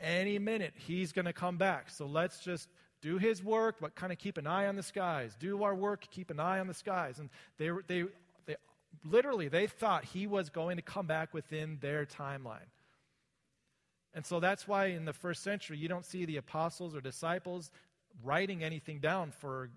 any 0.00 0.38
minute 0.38 0.72
he's 0.74 1.12
going 1.12 1.26
to 1.26 1.34
come 1.34 1.58
back. 1.58 1.90
So 1.90 2.06
let's 2.06 2.40
just 2.40 2.66
do 3.00 3.18
his 3.18 3.42
work, 3.42 3.76
but 3.80 3.94
kind 3.94 4.12
of 4.12 4.18
keep 4.18 4.38
an 4.38 4.46
eye 4.46 4.66
on 4.66 4.76
the 4.76 4.82
skies. 4.82 5.36
Do 5.38 5.62
our 5.62 5.74
work, 5.74 6.06
keep 6.10 6.30
an 6.30 6.40
eye 6.40 6.58
on 6.58 6.66
the 6.66 6.74
skies. 6.74 7.18
And 7.18 7.30
they, 7.58 7.70
they, 7.86 8.04
they 8.46 8.56
literally, 9.04 9.48
they 9.48 9.66
thought 9.66 10.04
he 10.04 10.26
was 10.26 10.50
going 10.50 10.76
to 10.76 10.82
come 10.82 11.06
back 11.06 11.32
within 11.32 11.78
their 11.80 12.06
timeline. 12.06 12.68
And 14.14 14.26
so 14.26 14.40
that's 14.40 14.66
why 14.66 14.86
in 14.86 15.04
the 15.04 15.12
first 15.12 15.42
century, 15.42 15.78
you 15.78 15.88
don't 15.88 16.04
see 16.04 16.24
the 16.24 16.38
apostles 16.38 16.96
or 16.96 17.00
disciples 17.00 17.70
writing 18.24 18.64
anything 18.64 18.98
down 18.98 19.30
for 19.30 19.64
a 19.64 19.68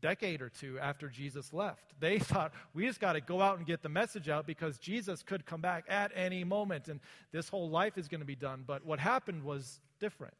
decade 0.00 0.42
or 0.42 0.48
two 0.48 0.78
after 0.78 1.08
Jesus 1.08 1.52
left. 1.52 1.94
They 1.98 2.18
thought, 2.20 2.52
we 2.74 2.86
just 2.86 3.00
got 3.00 3.14
to 3.14 3.20
go 3.20 3.40
out 3.40 3.58
and 3.58 3.66
get 3.66 3.82
the 3.82 3.88
message 3.88 4.28
out 4.28 4.46
because 4.46 4.78
Jesus 4.78 5.22
could 5.22 5.44
come 5.46 5.60
back 5.60 5.84
at 5.88 6.12
any 6.14 6.44
moment 6.44 6.88
and 6.88 7.00
this 7.32 7.48
whole 7.48 7.68
life 7.68 7.98
is 7.98 8.06
going 8.06 8.20
to 8.20 8.26
be 8.26 8.36
done. 8.36 8.64
But 8.66 8.84
what 8.84 9.00
happened 9.00 9.42
was 9.42 9.80
different. 9.98 10.34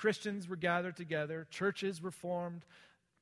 Christians 0.00 0.48
were 0.48 0.56
gathered 0.56 0.96
together, 0.96 1.46
churches 1.50 2.00
were 2.00 2.10
formed, 2.10 2.62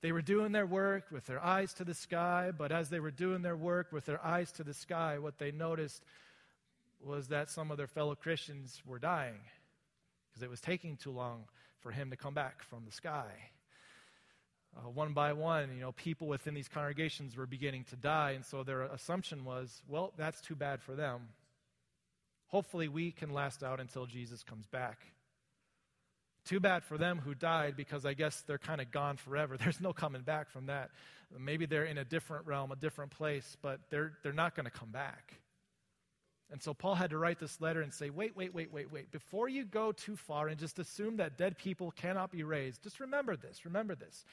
they 0.00 0.12
were 0.12 0.23
doing 0.23 0.52
their 0.52 0.64
work 0.64 1.06
with 1.11 1.26
their 1.26 1.44
eyes 1.44 1.75
to 1.75 1.85
the 1.85 1.92
sky, 1.92 2.52
but 2.56 2.70
as 2.70 2.88
they 2.88 3.00
were 3.00 3.11
doing 3.11 3.42
their 3.42 3.56
work 3.56 3.90
with 3.90 4.06
their 4.06 4.25
eyes 4.25 4.52
to 4.52 4.62
the 4.62 4.73
sky, 4.73 5.18
what 5.18 5.38
they 5.38 5.50
noticed 5.50 6.04
was 7.04 7.26
that 7.28 7.50
some 7.50 7.73
of 7.73 7.78
their 7.78 7.88
fellow 7.88 8.14
Christians 8.14 8.80
were 8.87 9.00
dying 9.00 9.40
because 10.28 10.44
it 10.44 10.49
was 10.49 10.61
taking 10.61 10.97
too 10.97 11.11
long 11.11 11.47
for 11.80 11.90
him 11.90 12.11
to 12.11 12.16
come 12.16 12.32
back 12.35 12.62
from 12.62 12.85
the 12.85 12.92
sky. 12.92 13.26
Uh, 14.76 14.88
one 14.88 15.12
by 15.14 15.32
one, 15.32 15.70
you 15.75 15.80
know, 15.80 15.90
people 15.90 16.28
within 16.28 16.54
these 16.54 16.68
congregations 16.68 17.37
were 17.37 17.47
beginning 17.47 17.82
to 17.90 17.97
die, 17.97 18.32
and 18.37 18.44
so 18.44 18.62
their 18.62 18.82
assumption 18.82 19.44
was, 19.44 19.82
well, 19.88 20.12
that's 20.16 20.40
too 20.40 20.54
bad 20.54 20.80
for 20.80 20.94
them. 20.94 21.23
Hopefully, 22.47 22.87
we 22.87 23.11
can 23.11 23.32
last 23.32 23.64
out 23.64 23.80
until 23.80 24.06
Jesus 24.06 24.44
comes 24.44 24.68
back. 24.68 25.00
Too 26.45 26.61
bad 26.61 26.85
for 26.85 26.97
them 26.97 27.18
who 27.18 27.35
died 27.35 27.75
because 27.76 28.07
I 28.07 28.14
guess 28.14 28.42
they're 28.42 28.59
kind 28.59 28.80
of 28.80 28.90
gone 28.90 29.16
forever. 29.16 29.57
There's 29.59 29.80
no 29.80 29.92
coming 29.92 30.23
back 30.23 30.50
from 30.50 30.66
that. 30.66 30.90
Maybe 31.38 31.66
they're 31.66 31.85
in 31.85 31.99
a 31.99 32.04
different 32.04 32.47
realm, 32.47 32.73
a 32.73 32.76
different 32.76 33.11
place, 33.11 33.57
but 33.61 33.80
they're, 33.90 34.12
they're 34.23 34.33
not 34.33 34.54
going 34.54 34.64
to 34.64 34.71
come 34.71 34.90
back. 34.90 35.35
And 36.50 36.62
so 36.62 36.73
Paul 36.73 36.95
had 36.95 37.11
to 37.11 37.18
write 37.18 37.38
this 37.38 37.61
letter 37.61 37.83
and 37.83 37.92
say, 37.92 38.09
wait, 38.09 38.35
wait, 38.35 38.54
wait, 38.54 38.73
wait, 38.73 38.90
wait. 38.90 39.11
Before 39.12 39.49
you 39.49 39.64
go 39.66 39.92
too 39.92 40.16
far 40.16 40.49
and 40.49 40.59
just 40.59 40.78
assume 40.78 41.18
that 41.18 41.37
dead 41.37 41.59
people 41.59 41.90
cannot 41.90 42.30
be 42.33 42.42
raised, 42.42 42.83
just 42.83 43.00
remember 43.00 43.37
this, 43.37 43.66
remember 43.66 43.95
this. 43.95 44.25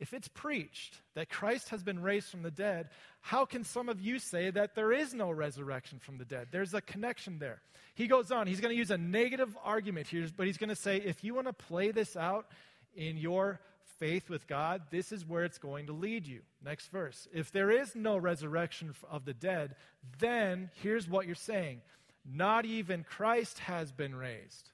If 0.00 0.14
it's 0.14 0.28
preached 0.28 0.96
that 1.14 1.28
Christ 1.28 1.68
has 1.68 1.82
been 1.82 2.00
raised 2.00 2.30
from 2.30 2.42
the 2.42 2.50
dead, 2.50 2.88
how 3.20 3.44
can 3.44 3.62
some 3.64 3.90
of 3.90 4.00
you 4.00 4.18
say 4.18 4.50
that 4.50 4.74
there 4.74 4.92
is 4.92 5.12
no 5.12 5.30
resurrection 5.30 5.98
from 5.98 6.16
the 6.16 6.24
dead? 6.24 6.48
There's 6.50 6.72
a 6.72 6.80
connection 6.80 7.38
there. 7.38 7.60
He 7.94 8.06
goes 8.06 8.32
on, 8.32 8.46
he's 8.46 8.60
going 8.60 8.72
to 8.72 8.78
use 8.78 8.90
a 8.90 8.96
negative 8.96 9.54
argument 9.62 10.06
here, 10.06 10.26
but 10.34 10.46
he's 10.46 10.56
going 10.56 10.70
to 10.70 10.76
say 10.76 10.96
if 10.96 11.22
you 11.22 11.34
want 11.34 11.48
to 11.48 11.52
play 11.52 11.90
this 11.90 12.16
out 12.16 12.46
in 12.94 13.18
your 13.18 13.60
faith 13.98 14.30
with 14.30 14.46
God, 14.46 14.82
this 14.90 15.12
is 15.12 15.26
where 15.26 15.44
it's 15.44 15.58
going 15.58 15.86
to 15.88 15.92
lead 15.92 16.26
you. 16.26 16.40
Next 16.64 16.88
verse. 16.88 17.28
If 17.34 17.52
there 17.52 17.70
is 17.70 17.94
no 17.94 18.16
resurrection 18.16 18.94
of 19.10 19.26
the 19.26 19.34
dead, 19.34 19.76
then 20.18 20.70
here's 20.82 21.06
what 21.06 21.26
you're 21.26 21.34
saying 21.34 21.82
not 22.24 22.64
even 22.64 23.04
Christ 23.04 23.58
has 23.60 23.92
been 23.92 24.14
raised. 24.14 24.70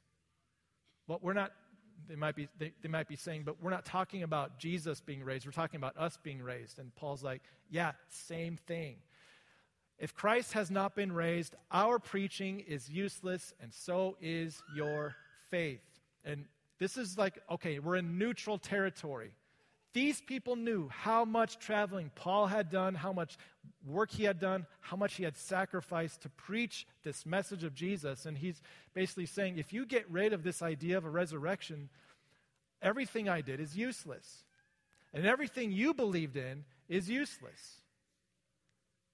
But 1.08 1.22
we're 1.22 1.32
not 1.32 1.52
they 2.08 2.16
might 2.16 2.36
be 2.36 2.48
they, 2.58 2.72
they 2.82 2.88
might 2.88 3.08
be 3.08 3.16
saying 3.16 3.42
but 3.44 3.62
we're 3.62 3.70
not 3.70 3.84
talking 3.84 4.22
about 4.22 4.58
jesus 4.58 5.00
being 5.00 5.24
raised. 5.24 5.46
We're 5.46 5.52
talking 5.52 5.78
about 5.78 5.96
us 5.96 6.18
being 6.22 6.42
raised. 6.42 6.78
And 6.78 6.94
paul's 6.96 7.22
like 7.22 7.42
yeah 7.70 7.92
same 8.08 8.58
thing. 8.66 8.96
If 9.98 10.14
christ 10.14 10.52
has 10.52 10.70
not 10.70 10.94
been 10.94 11.12
raised 11.12 11.54
our 11.70 11.98
preaching 11.98 12.60
is 12.60 12.88
useless 12.88 13.54
and 13.60 13.72
so 13.72 14.16
is 14.20 14.62
your 14.74 15.14
faith. 15.50 15.80
And 16.24 16.44
this 16.78 16.96
is 16.96 17.16
like 17.16 17.38
okay 17.50 17.78
we're 17.78 17.96
in 17.96 18.18
neutral 18.18 18.58
territory 18.58 19.32
these 19.96 20.20
people 20.20 20.56
knew 20.56 20.90
how 20.90 21.24
much 21.24 21.58
traveling 21.58 22.10
Paul 22.14 22.48
had 22.48 22.68
done, 22.68 22.94
how 22.94 23.14
much 23.14 23.38
work 23.86 24.10
he 24.10 24.24
had 24.24 24.38
done, 24.38 24.66
how 24.82 24.94
much 24.94 25.14
he 25.14 25.22
had 25.22 25.38
sacrificed 25.38 26.20
to 26.20 26.28
preach 26.28 26.86
this 27.02 27.24
message 27.24 27.64
of 27.64 27.72
Jesus. 27.72 28.26
And 28.26 28.36
he's 28.36 28.60
basically 28.92 29.24
saying 29.24 29.56
if 29.56 29.72
you 29.72 29.86
get 29.86 30.04
rid 30.10 30.34
of 30.34 30.42
this 30.42 30.60
idea 30.60 30.98
of 30.98 31.06
a 31.06 31.08
resurrection, 31.08 31.88
everything 32.82 33.26
I 33.26 33.40
did 33.40 33.58
is 33.58 33.74
useless. 33.74 34.44
And 35.14 35.24
everything 35.24 35.72
you 35.72 35.94
believed 35.94 36.36
in 36.36 36.66
is 36.90 37.08
useless. 37.08 37.80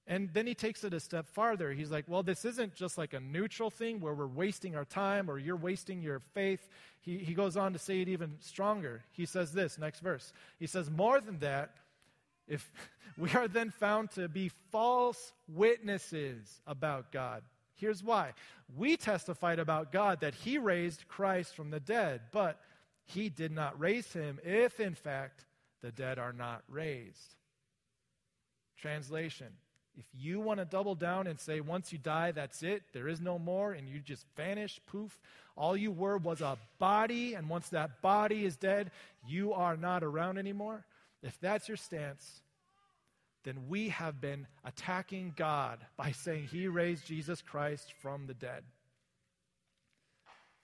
And 0.07 0.31
then 0.33 0.47
he 0.47 0.55
takes 0.55 0.83
it 0.83 0.93
a 0.93 1.01
step 1.01 1.29
farther. 1.29 1.73
He's 1.73 1.91
like, 1.91 2.07
well, 2.09 2.25
this 2.25 2.45
isn't 2.45 2.75
just 2.75 2.99
like 2.99 3.13
a 3.13 3.21
neutral 3.21 3.71
thing 3.71 4.01
where 4.01 4.15
we're 4.15 4.27
wasting 4.27 4.75
our 4.75 4.85
time 4.85 5.31
or 5.31 5.39
you're 5.39 5.57
wasting 5.57 6.03
your 6.03 6.19
faith. 6.19 6.69
He, 7.01 7.19
he 7.19 7.35
goes 7.35 7.57
on 7.57 7.73
to 7.73 7.79
say 7.79 8.01
it 8.01 8.09
even 8.09 8.37
stronger. 8.41 9.05
He 9.13 9.27
says 9.27 9.53
this, 9.53 9.79
next 9.79 10.01
verse. 10.01 10.33
He 10.59 10.67
says, 10.67 10.91
more 10.91 11.21
than 11.21 11.39
that, 11.39 11.77
if 12.49 12.73
we 13.19 13.31
are 13.31 13.47
then 13.47 13.71
found 13.71 14.11
to 14.13 14.29
be 14.29 14.51
false 14.73 15.33
witnesses 15.49 16.61
about 16.67 17.13
God. 17.13 17.43
Here's 17.77 18.03
why. 18.03 18.33
We 18.77 18.97
testified 18.97 19.61
about 19.61 19.93
God 19.93 20.21
that 20.21 20.35
he 20.35 20.59
raised 20.59 21.07
Christ 21.07 21.55
from 21.55 21.71
the 21.71 21.81
dead, 21.81 22.23
but 22.33 22.61
he 23.05 23.29
did 23.29 23.53
not 23.53 23.79
raise 23.79 24.13
him 24.13 24.41
if, 24.45 24.81
in 24.81 24.95
fact, 24.95 25.45
the 25.81 25.93
dead 25.93 26.19
are 26.19 26.33
not 26.33 26.63
raised. 26.69 27.35
Translation 28.77 29.49
if 29.99 30.07
you 30.15 30.41
want 30.41 30.59
to 30.59 30.65
double 30.65 30.95
down 30.95 31.27
and 31.27 31.39
say, 31.39 31.61
once 31.61 31.93
you 31.93 31.99
die, 31.99 32.33
that's 32.33 32.63
it, 32.63 32.83
there 32.93 33.09
is 33.09 33.21
no 33.21 33.39
more, 33.39 33.73
and 33.73 33.89
you 33.89 34.01
just 34.01 34.25
vanish, 34.37 34.81
poof, 34.87 35.19
all 35.57 35.77
you 35.77 35.91
were 35.91 36.17
was 36.17 36.41
a 36.41 36.57
body, 36.79 37.35
and 37.35 37.49
once 37.49 37.69
that 37.69 38.01
body 38.01 38.45
is 38.45 38.57
dead, 38.57 38.91
you 39.27 39.53
are 39.53 39.77
not 39.77 40.03
around 40.03 40.39
anymore. 40.39 40.85
If 41.23 41.39
that's 41.41 41.69
your 41.69 41.77
stance, 41.77 42.41
then 43.45 43.69
we 43.69 43.91
have 43.91 44.21
been 44.21 44.47
attacking 44.65 45.35
God 45.37 45.79
by 45.97 46.13
saying 46.13 46.49
he 46.51 46.69
raised 46.69 47.07
Jesus 47.07 47.43
Christ 47.43 47.93
from 48.01 48.27
the 48.27 48.35
dead. 48.35 48.65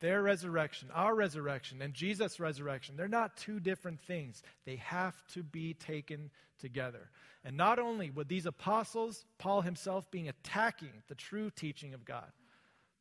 Their 0.01 0.23
resurrection, 0.23 0.91
our 0.95 1.15
resurrection, 1.15 1.83
and 1.83 1.93
Jesus' 1.93 2.39
resurrection, 2.39 2.97
they're 2.97 3.09
not 3.09 3.37
two 3.37 3.59
different 3.59 4.01
things. 4.01 4.43
They 4.65 4.77
have 4.77 5.15
to 5.35 5.43
be 5.43 5.75
taken 5.75 6.31
together. 6.61 7.11
And 7.45 7.57
not 7.57 7.79
only 7.79 8.11
would 8.11 8.29
these 8.29 8.47
apostles, 8.47 9.25
Paul 9.39 9.63
himself 9.63 10.11
being 10.11 10.29
attacking 10.29 11.03
the 11.09 11.15
true 11.15 11.51
teaching 11.51 11.95
of 11.95 12.05
God, 12.05 12.31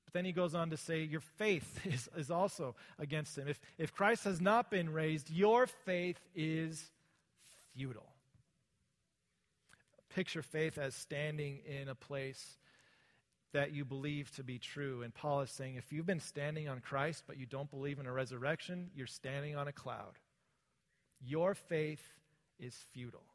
but 0.06 0.14
then 0.14 0.26
he 0.26 0.32
goes 0.32 0.56
on 0.56 0.70
to 0.70 0.78
say, 0.78 1.04
Your 1.04 1.22
faith 1.38 1.82
is, 1.86 2.10
is 2.18 2.32
also 2.32 2.76
against 2.98 3.38
him. 3.38 3.48
If, 3.48 3.60
if 3.78 3.94
Christ 3.94 4.24
has 4.24 4.40
not 4.40 4.72
been 4.72 4.92
raised, 4.92 5.30
your 5.30 5.68
faith 5.68 6.20
is 6.34 6.90
futile. 7.76 8.14
Picture 10.16 10.42
faith 10.42 10.78
as 10.78 10.96
standing 10.96 11.60
in 11.66 11.90
a 11.90 11.96
place 11.96 12.58
that 13.58 13.74
you 13.74 13.84
believe 13.84 14.30
to 14.36 14.44
be 14.44 14.60
true. 14.60 15.02
And 15.02 15.12
Paul 15.12 15.42
is 15.42 15.50
saying 15.50 15.78
if 15.78 15.92
you've 15.92 16.06
been 16.06 16.20
standing 16.20 16.70
on 16.70 16.80
Christ, 16.80 17.24
but 17.26 17.40
you 17.40 17.48
don't 17.48 17.72
believe 17.72 17.98
in 17.98 18.06
a 18.06 18.12
resurrection, 18.12 18.92
you're 18.96 19.08
standing 19.08 19.56
on 19.56 19.68
a 19.68 19.72
cloud. 19.72 20.14
Your 21.26 21.56
faith 21.56 22.04
is 22.60 22.76
futile. 22.94 23.26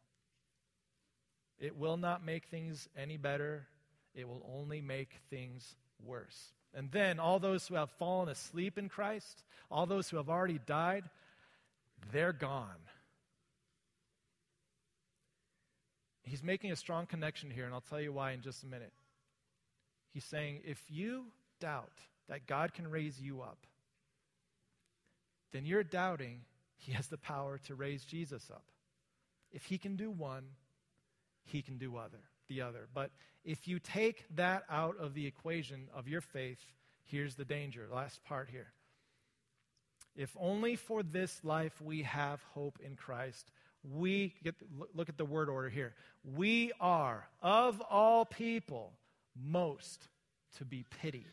It 1.58 1.76
will 1.76 1.96
not 1.96 2.24
make 2.24 2.44
things 2.44 2.88
any 2.96 3.16
better, 3.16 3.66
it 4.14 4.28
will 4.28 4.46
only 4.56 4.80
make 4.80 5.10
things 5.28 5.74
worse. 6.06 6.52
And 6.72 6.88
then 6.92 7.18
all 7.18 7.40
those 7.40 7.66
who 7.66 7.74
have 7.74 7.90
fallen 7.90 8.28
asleep 8.28 8.78
in 8.78 8.88
Christ, 8.88 9.42
all 9.72 9.86
those 9.86 10.08
who 10.08 10.18
have 10.18 10.30
already 10.30 10.60
died, 10.64 11.02
they're 12.12 12.32
gone. 12.32 12.68
He's 16.22 16.44
making 16.44 16.70
a 16.70 16.76
strong 16.76 17.06
connection 17.06 17.50
here, 17.50 17.64
and 17.64 17.74
I'll 17.74 17.80
tell 17.80 18.00
you 18.00 18.12
why 18.12 18.30
in 18.32 18.40
just 18.40 18.62
a 18.62 18.66
minute. 18.66 18.92
He's 20.12 20.24
saying, 20.24 20.60
if 20.64 20.82
you 20.88 21.26
doubt 21.60 21.92
that 22.28 22.46
God 22.46 22.74
can 22.74 22.90
raise 22.90 23.20
you 23.20 23.42
up, 23.42 23.58
then 25.52 25.64
you're 25.64 25.84
doubting 25.84 26.40
he 26.82 26.92
has 26.92 27.06
the 27.06 27.18
power 27.18 27.58
to 27.66 27.76
raise 27.76 28.04
Jesus 28.04 28.50
up. 28.50 28.64
If 29.52 29.64
he 29.66 29.78
can 29.78 29.94
do 29.94 30.10
one, 30.10 30.42
he 31.44 31.62
can 31.62 31.78
do 31.78 31.96
other, 31.96 32.18
the 32.48 32.62
other. 32.62 32.88
But 32.92 33.10
if 33.44 33.68
you 33.68 33.78
take 33.78 34.24
that 34.34 34.64
out 34.68 34.96
of 34.98 35.14
the 35.14 35.26
equation 35.26 35.88
of 35.94 36.08
your 36.08 36.20
faith, 36.20 36.58
here's 37.04 37.36
the 37.36 37.44
danger. 37.44 37.86
Last 37.92 38.24
part 38.24 38.48
here. 38.50 38.72
If 40.16 40.36
only 40.40 40.74
for 40.74 41.04
this 41.04 41.40
life 41.44 41.80
we 41.80 42.02
have 42.02 42.42
hope 42.52 42.78
in 42.84 42.96
Christ, 42.96 43.50
we 43.84 44.34
get 44.42 44.56
look 44.94 45.08
at 45.08 45.16
the 45.16 45.24
word 45.24 45.48
order 45.48 45.68
here. 45.68 45.94
We 46.24 46.72
are 46.80 47.28
of 47.40 47.80
all 47.90 48.24
people 48.24 48.92
most 49.40 50.08
to 50.58 50.64
be 50.64 50.84
pitied. 51.00 51.26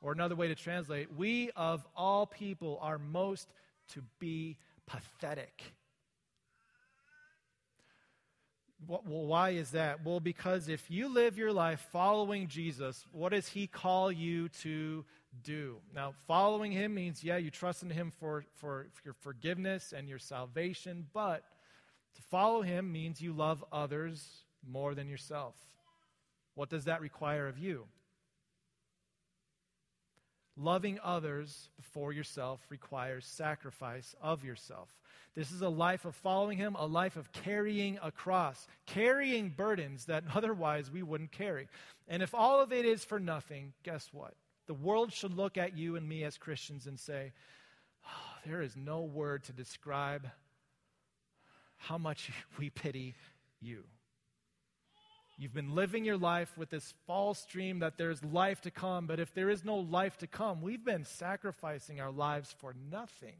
Or 0.00 0.12
another 0.12 0.36
way 0.36 0.48
to 0.48 0.54
translate, 0.54 1.14
we 1.16 1.50
of 1.56 1.86
all 1.96 2.26
people 2.26 2.78
are 2.82 2.98
most 2.98 3.48
to 3.94 4.02
be 4.18 4.58
pathetic. 4.86 5.62
Well, 8.86 9.02
why 9.04 9.50
is 9.50 9.70
that? 9.70 10.04
Well, 10.04 10.20
because 10.20 10.68
if 10.68 10.90
you 10.90 11.08
live 11.08 11.38
your 11.38 11.52
life 11.52 11.84
following 11.90 12.46
Jesus, 12.46 13.04
what 13.10 13.32
does 13.32 13.48
he 13.48 13.66
call 13.66 14.12
you 14.12 14.48
to 14.60 15.04
do? 15.42 15.78
Now, 15.94 16.12
following 16.28 16.72
him 16.72 16.94
means, 16.94 17.24
yeah, 17.24 17.38
you 17.38 17.50
trust 17.50 17.82
in 17.82 17.90
him 17.90 18.10
for, 18.10 18.44
for, 18.56 18.86
for 18.92 19.02
your 19.04 19.14
forgiveness 19.14 19.94
and 19.96 20.08
your 20.08 20.18
salvation, 20.18 21.06
but 21.14 21.42
to 22.14 22.22
follow 22.22 22.62
him 22.62 22.92
means 22.92 23.20
you 23.20 23.32
love 23.32 23.64
others 23.72 24.44
more 24.68 24.94
than 24.94 25.08
yourself. 25.08 25.54
What 26.56 26.70
does 26.70 26.86
that 26.86 27.00
require 27.00 27.46
of 27.46 27.58
you? 27.58 27.84
Loving 30.56 30.98
others 31.04 31.68
before 31.76 32.12
yourself 32.12 32.60
requires 32.70 33.26
sacrifice 33.26 34.14
of 34.22 34.42
yourself. 34.42 34.88
This 35.34 35.52
is 35.52 35.60
a 35.60 35.68
life 35.68 36.06
of 36.06 36.14
following 36.16 36.56
Him, 36.56 36.74
a 36.78 36.86
life 36.86 37.18
of 37.18 37.30
carrying 37.30 37.98
a 38.02 38.10
cross, 38.10 38.66
carrying 38.86 39.50
burdens 39.50 40.06
that 40.06 40.24
otherwise 40.34 40.90
we 40.90 41.02
wouldn't 41.02 41.30
carry. 41.30 41.68
And 42.08 42.22
if 42.22 42.34
all 42.34 42.62
of 42.62 42.72
it 42.72 42.86
is 42.86 43.04
for 43.04 43.20
nothing, 43.20 43.74
guess 43.82 44.08
what? 44.12 44.32
The 44.66 44.74
world 44.74 45.12
should 45.12 45.36
look 45.36 45.58
at 45.58 45.76
you 45.76 45.94
and 45.94 46.08
me 46.08 46.24
as 46.24 46.38
Christians 46.38 46.86
and 46.86 46.98
say, 46.98 47.32
oh, 48.06 48.38
there 48.46 48.62
is 48.62 48.74
no 48.76 49.02
word 49.02 49.44
to 49.44 49.52
describe 49.52 50.26
how 51.76 51.98
much 51.98 52.30
we 52.58 52.70
pity 52.70 53.14
you. 53.60 53.84
You've 55.38 55.52
been 55.52 55.74
living 55.74 56.04
your 56.04 56.16
life 56.16 56.56
with 56.56 56.70
this 56.70 56.94
false 57.06 57.44
dream 57.44 57.80
that 57.80 57.98
there's 57.98 58.24
life 58.24 58.62
to 58.62 58.70
come, 58.70 59.06
but 59.06 59.20
if 59.20 59.34
there 59.34 59.50
is 59.50 59.64
no 59.64 59.76
life 59.76 60.16
to 60.18 60.26
come, 60.26 60.62
we've 60.62 60.84
been 60.84 61.04
sacrificing 61.04 62.00
our 62.00 62.10
lives 62.10 62.54
for 62.58 62.74
nothing. 62.90 63.36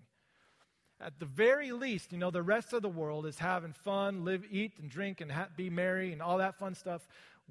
At 1.00 1.18
the 1.18 1.26
very 1.26 1.72
least, 1.72 2.12
you 2.12 2.18
know, 2.18 2.30
the 2.30 2.42
rest 2.42 2.74
of 2.74 2.82
the 2.82 2.88
world 2.88 3.24
is 3.24 3.38
having 3.38 3.72
fun, 3.72 4.24
live, 4.26 4.44
eat, 4.50 4.72
and 4.78 4.90
drink, 4.90 5.22
and 5.22 5.32
ha- 5.32 5.48
be 5.56 5.70
merry, 5.70 6.12
and 6.12 6.20
all 6.20 6.38
that 6.38 6.58
fun 6.58 6.74
stuff. 6.74 7.06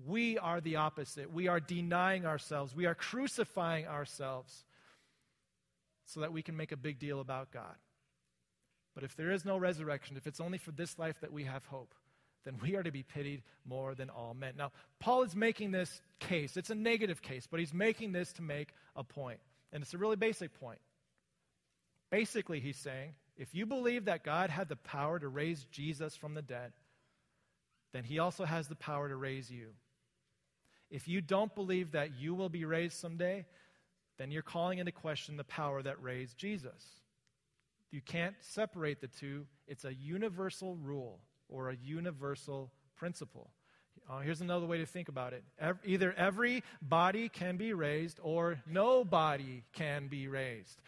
We 0.05 0.37
are 0.37 0.61
the 0.61 0.75
opposite. 0.75 1.31
We 1.31 1.47
are 1.47 1.59
denying 1.59 2.25
ourselves, 2.25 2.75
we 2.75 2.85
are 2.85 2.95
crucifying 2.95 3.87
ourselves 3.87 4.63
so 6.05 6.19
that 6.19 6.31
we 6.31 6.43
can 6.43 6.55
make 6.55 6.71
a 6.71 6.77
big 6.77 6.99
deal 6.99 7.19
about 7.19 7.51
God. 7.51 7.75
But 8.93 9.03
if 9.03 9.15
there 9.15 9.31
is 9.31 9.43
no 9.43 9.57
resurrection, 9.57 10.17
if 10.17 10.27
it's 10.27 10.39
only 10.39 10.59
for 10.59 10.71
this 10.71 10.99
life 10.99 11.19
that 11.21 11.33
we 11.33 11.45
have 11.45 11.65
hope, 11.65 11.95
then 12.45 12.59
we 12.61 12.75
are 12.75 12.83
to 12.83 12.91
be 12.91 13.03
pitied 13.03 13.41
more 13.65 13.95
than 13.95 14.09
all 14.09 14.33
men. 14.33 14.53
Now, 14.55 14.71
Paul 14.99 15.23
is 15.23 15.35
making 15.35 15.71
this 15.71 16.01
case. 16.19 16.55
It's 16.55 16.69
a 16.69 16.75
negative 16.75 17.21
case, 17.21 17.47
but 17.49 17.59
he's 17.59 17.73
making 17.73 18.11
this 18.11 18.31
to 18.33 18.41
make 18.41 18.69
a 18.95 19.03
point. 19.03 19.39
And 19.73 19.83
it's 19.83 19.93
a 19.93 19.97
really 19.97 20.15
basic 20.15 20.57
point. 20.59 20.79
Basically, 22.11 22.59
he's 22.59 22.77
saying 22.77 23.15
if 23.35 23.53
you 23.53 23.65
believe 23.65 24.05
that 24.05 24.23
God 24.23 24.49
had 24.49 24.69
the 24.69 24.75
power 24.75 25.19
to 25.19 25.27
raise 25.27 25.65
Jesus 25.65 26.15
from 26.15 26.35
the 26.35 26.41
dead, 26.41 26.71
then 27.91 28.03
he 28.03 28.19
also 28.19 28.45
has 28.45 28.67
the 28.67 28.75
power 28.75 29.09
to 29.09 29.15
raise 29.15 29.49
you. 29.49 29.69
If 30.91 31.07
you 31.07 31.19
don't 31.19 31.53
believe 31.55 31.91
that 31.91 32.15
you 32.15 32.35
will 32.35 32.49
be 32.49 32.63
raised 32.63 32.97
someday, 32.97 33.45
then 34.17 34.31
you're 34.31 34.43
calling 34.43 34.77
into 34.79 34.91
question 34.91 35.35
the 35.35 35.43
power 35.43 35.81
that 35.81 36.01
raised 36.01 36.37
Jesus. 36.37 37.01
You 37.91 38.01
can't 38.01 38.35
separate 38.39 39.01
the 39.01 39.07
two, 39.07 39.45
it's 39.67 39.83
a 39.83 39.93
universal 39.93 40.75
rule 40.75 41.19
or 41.49 41.69
a 41.69 41.75
universal 41.75 42.71
principle. 42.95 43.49
Uh, 44.09 44.19
here's 44.19 44.41
another 44.41 44.65
way 44.65 44.77
to 44.77 44.85
think 44.85 45.09
about 45.09 45.33
it 45.33 45.43
Every, 45.57 45.81
either 45.85 46.13
every 46.13 46.63
body 46.81 47.27
can 47.27 47.57
be 47.57 47.73
raised 47.73 48.19
or 48.21 48.59
no 48.67 49.03
body 49.03 49.63
can 49.73 50.07
be 50.07 50.27
raised. 50.27 50.79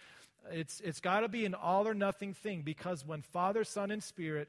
It's, 0.51 0.79
it's 0.81 0.99
got 0.99 1.21
to 1.21 1.27
be 1.27 1.45
an 1.45 1.55
all 1.55 1.87
or 1.87 1.93
nothing 1.93 2.33
thing 2.33 2.61
because 2.61 3.05
when 3.05 3.21
Father, 3.21 3.63
Son, 3.63 3.91
and 3.91 4.01
Spirit, 4.01 4.47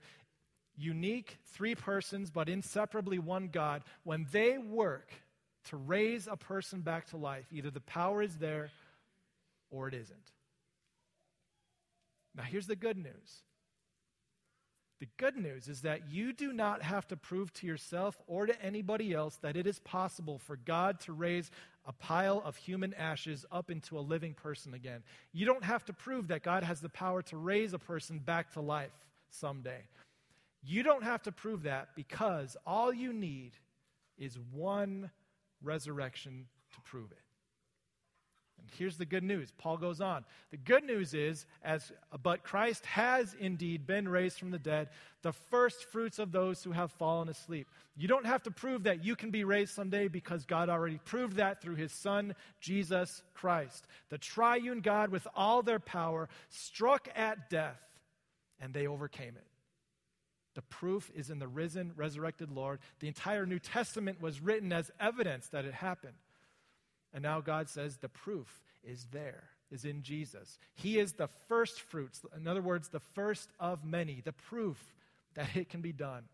unique, 0.76 1.38
three 1.46 1.74
persons, 1.74 2.30
but 2.30 2.48
inseparably 2.48 3.18
one 3.18 3.48
God, 3.48 3.82
when 4.04 4.26
they 4.30 4.58
work 4.58 5.10
to 5.64 5.76
raise 5.76 6.28
a 6.28 6.36
person 6.36 6.80
back 6.80 7.06
to 7.08 7.16
life, 7.16 7.46
either 7.52 7.70
the 7.70 7.80
power 7.80 8.22
is 8.22 8.36
there 8.36 8.70
or 9.70 9.88
it 9.88 9.94
isn't. 9.94 10.32
Now, 12.34 12.44
here's 12.44 12.66
the 12.66 12.76
good 12.76 12.96
news 12.96 13.42
the 15.00 15.08
good 15.16 15.36
news 15.36 15.68
is 15.68 15.82
that 15.82 16.10
you 16.10 16.32
do 16.32 16.52
not 16.52 16.82
have 16.82 17.06
to 17.08 17.16
prove 17.16 17.52
to 17.54 17.66
yourself 17.66 18.18
or 18.26 18.46
to 18.46 18.62
anybody 18.62 19.14
else 19.14 19.36
that 19.42 19.56
it 19.56 19.66
is 19.66 19.78
possible 19.80 20.38
for 20.38 20.56
God 20.56 20.98
to 21.00 21.12
raise 21.12 21.50
a 21.86 21.92
pile 21.92 22.42
of 22.44 22.56
human 22.56 22.92
ashes 22.94 23.46
up 23.52 23.70
into 23.70 23.96
a 23.98 24.00
living 24.00 24.34
person 24.34 24.74
again. 24.74 25.02
You 25.32 25.46
don't 25.46 25.64
have 25.64 25.84
to 25.84 25.92
prove 25.92 26.28
that 26.28 26.42
God 26.42 26.64
has 26.64 26.80
the 26.80 26.88
power 26.88 27.22
to 27.22 27.36
raise 27.36 27.72
a 27.72 27.78
person 27.78 28.18
back 28.18 28.52
to 28.54 28.60
life 28.60 28.90
someday. 29.30 29.82
You 30.64 30.82
don't 30.82 31.04
have 31.04 31.22
to 31.22 31.32
prove 31.32 31.62
that 31.62 31.90
because 31.94 32.56
all 32.66 32.92
you 32.92 33.12
need 33.12 33.52
is 34.18 34.36
one 34.52 35.10
resurrection 35.62 36.46
to 36.74 36.80
prove 36.80 37.12
it. 37.12 37.27
Here's 38.76 38.96
the 38.96 39.06
good 39.06 39.22
news. 39.22 39.52
Paul 39.58 39.76
goes 39.76 40.00
on. 40.00 40.24
The 40.50 40.56
good 40.56 40.84
news 40.84 41.14
is, 41.14 41.46
as 41.62 41.92
but 42.22 42.42
Christ 42.42 42.84
has 42.86 43.34
indeed 43.38 43.86
been 43.86 44.08
raised 44.08 44.38
from 44.38 44.50
the 44.50 44.58
dead, 44.58 44.88
the 45.22 45.32
first 45.32 45.84
fruits 45.86 46.18
of 46.18 46.32
those 46.32 46.62
who 46.62 46.72
have 46.72 46.92
fallen 46.92 47.28
asleep. 47.28 47.68
You 47.96 48.08
don't 48.08 48.26
have 48.26 48.42
to 48.44 48.50
prove 48.50 48.84
that 48.84 49.04
you 49.04 49.16
can 49.16 49.30
be 49.30 49.44
raised 49.44 49.74
someday 49.74 50.08
because 50.08 50.44
God 50.44 50.68
already 50.68 51.00
proved 51.04 51.36
that 51.36 51.60
through 51.60 51.76
his 51.76 51.92
Son, 51.92 52.34
Jesus 52.60 53.22
Christ. 53.34 53.86
The 54.10 54.18
triune 54.18 54.80
God, 54.80 55.10
with 55.10 55.26
all 55.34 55.62
their 55.62 55.80
power, 55.80 56.28
struck 56.48 57.08
at 57.16 57.50
death, 57.50 57.80
and 58.60 58.72
they 58.72 58.86
overcame 58.86 59.34
it. 59.36 59.46
The 60.54 60.62
proof 60.62 61.10
is 61.14 61.30
in 61.30 61.38
the 61.38 61.46
risen, 61.46 61.92
resurrected 61.94 62.50
Lord. 62.50 62.80
The 62.98 63.06
entire 63.06 63.46
New 63.46 63.60
Testament 63.60 64.20
was 64.20 64.40
written 64.40 64.72
as 64.72 64.90
evidence 64.98 65.46
that 65.48 65.64
it 65.64 65.74
happened. 65.74 66.14
And 67.12 67.22
now 67.22 67.40
God 67.40 67.68
says 67.68 67.96
the 67.96 68.08
proof 68.08 68.62
is 68.84 69.06
there, 69.10 69.44
is 69.70 69.84
in 69.84 70.02
Jesus. 70.02 70.58
He 70.74 70.98
is 70.98 71.12
the 71.14 71.28
first 71.48 71.80
fruits. 71.80 72.20
In 72.36 72.46
other 72.46 72.62
words, 72.62 72.88
the 72.88 73.00
first 73.00 73.50
of 73.58 73.84
many, 73.84 74.22
the 74.24 74.32
proof 74.32 74.76
that 75.34 75.56
it 75.56 75.68
can 75.68 75.80
be 75.80 75.92
done 75.92 76.24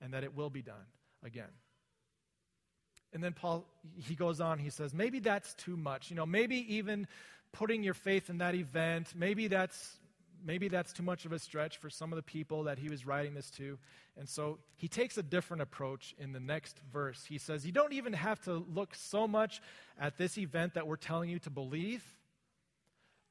and 0.00 0.14
that 0.14 0.24
it 0.24 0.36
will 0.36 0.50
be 0.50 0.62
done 0.62 0.76
again. 1.24 1.50
And 3.12 3.24
then 3.24 3.32
Paul, 3.32 3.66
he 3.96 4.14
goes 4.14 4.40
on, 4.40 4.58
he 4.58 4.70
says, 4.70 4.92
maybe 4.92 5.18
that's 5.18 5.54
too 5.54 5.76
much. 5.76 6.10
You 6.10 6.16
know, 6.16 6.26
maybe 6.26 6.74
even 6.76 7.06
putting 7.52 7.82
your 7.82 7.94
faith 7.94 8.28
in 8.28 8.38
that 8.38 8.54
event, 8.54 9.12
maybe 9.16 9.48
that's, 9.48 9.96
maybe 10.44 10.68
that's 10.68 10.92
too 10.92 11.02
much 11.02 11.24
of 11.24 11.32
a 11.32 11.38
stretch 11.38 11.78
for 11.78 11.90
some 11.90 12.12
of 12.12 12.16
the 12.16 12.22
people 12.22 12.64
that 12.64 12.78
he 12.78 12.88
was 12.88 13.06
writing 13.06 13.34
this 13.34 13.50
to. 13.52 13.78
And 14.16 14.28
so 14.28 14.58
he 14.76 14.88
takes 14.88 15.18
a 15.18 15.22
different 15.22 15.62
approach 15.62 16.14
in 16.18 16.32
the 16.32 16.40
next 16.40 16.80
verse. 16.92 17.24
He 17.24 17.38
says, 17.38 17.64
You 17.64 17.72
don't 17.72 17.92
even 17.92 18.12
have 18.12 18.40
to 18.42 18.64
look 18.72 18.94
so 18.94 19.28
much 19.28 19.60
at 19.98 20.18
this 20.18 20.38
event 20.38 20.74
that 20.74 20.86
we're 20.86 20.96
telling 20.96 21.30
you 21.30 21.38
to 21.40 21.50
believe. 21.50 22.04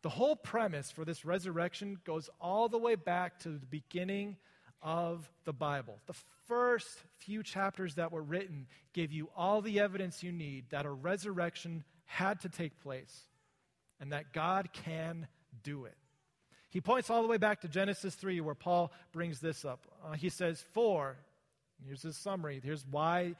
The 0.04 0.10
whole 0.10 0.36
premise 0.36 0.92
for 0.92 1.04
this 1.04 1.26
resurrection 1.26 2.00
goes 2.06 2.30
all 2.40 2.70
the 2.70 2.78
way 2.78 2.96
back 2.96 3.40
to 3.40 3.50
the 3.50 3.66
beginning 3.66 4.38
of 4.82 5.30
the 5.44 5.54
Bible. 5.54 5.98
The 6.06 6.16
first 6.48 7.04
few 7.18 7.44
chapters 7.44 7.96
that 7.96 8.12
were 8.12 8.22
written 8.22 8.68
give 8.94 9.12
you 9.12 9.30
all 9.36 9.62
the 9.62 9.80
evidence 9.80 10.24
you 10.24 10.32
need 10.32 10.66
that 10.70 10.86
a 10.86 10.92
resurrection 10.92 11.84
had 12.06 12.40
to 12.42 12.50
take 12.50 12.80
place 12.82 13.24
and 14.00 14.14
that 14.14 14.34
God 14.34 14.70
can 14.72 15.28
do 15.64 15.86
it. 15.86 15.98
He 16.70 16.82
points 16.82 17.10
all 17.10 17.22
the 17.22 17.28
way 17.28 17.38
back 17.38 17.62
to 17.62 17.68
Genesis 17.68 18.16
3, 18.16 18.42
where 18.42 18.56
Paul 18.56 18.92
brings 19.12 19.40
this 19.40 19.64
up. 19.64 19.88
Uh, 20.06 20.14
he 20.14 20.30
says, 20.30 20.64
For, 20.74 21.16
here's 21.86 22.02
his 22.02 22.18
summary, 22.18 22.62
here's 22.64 22.86
why, 22.90 23.36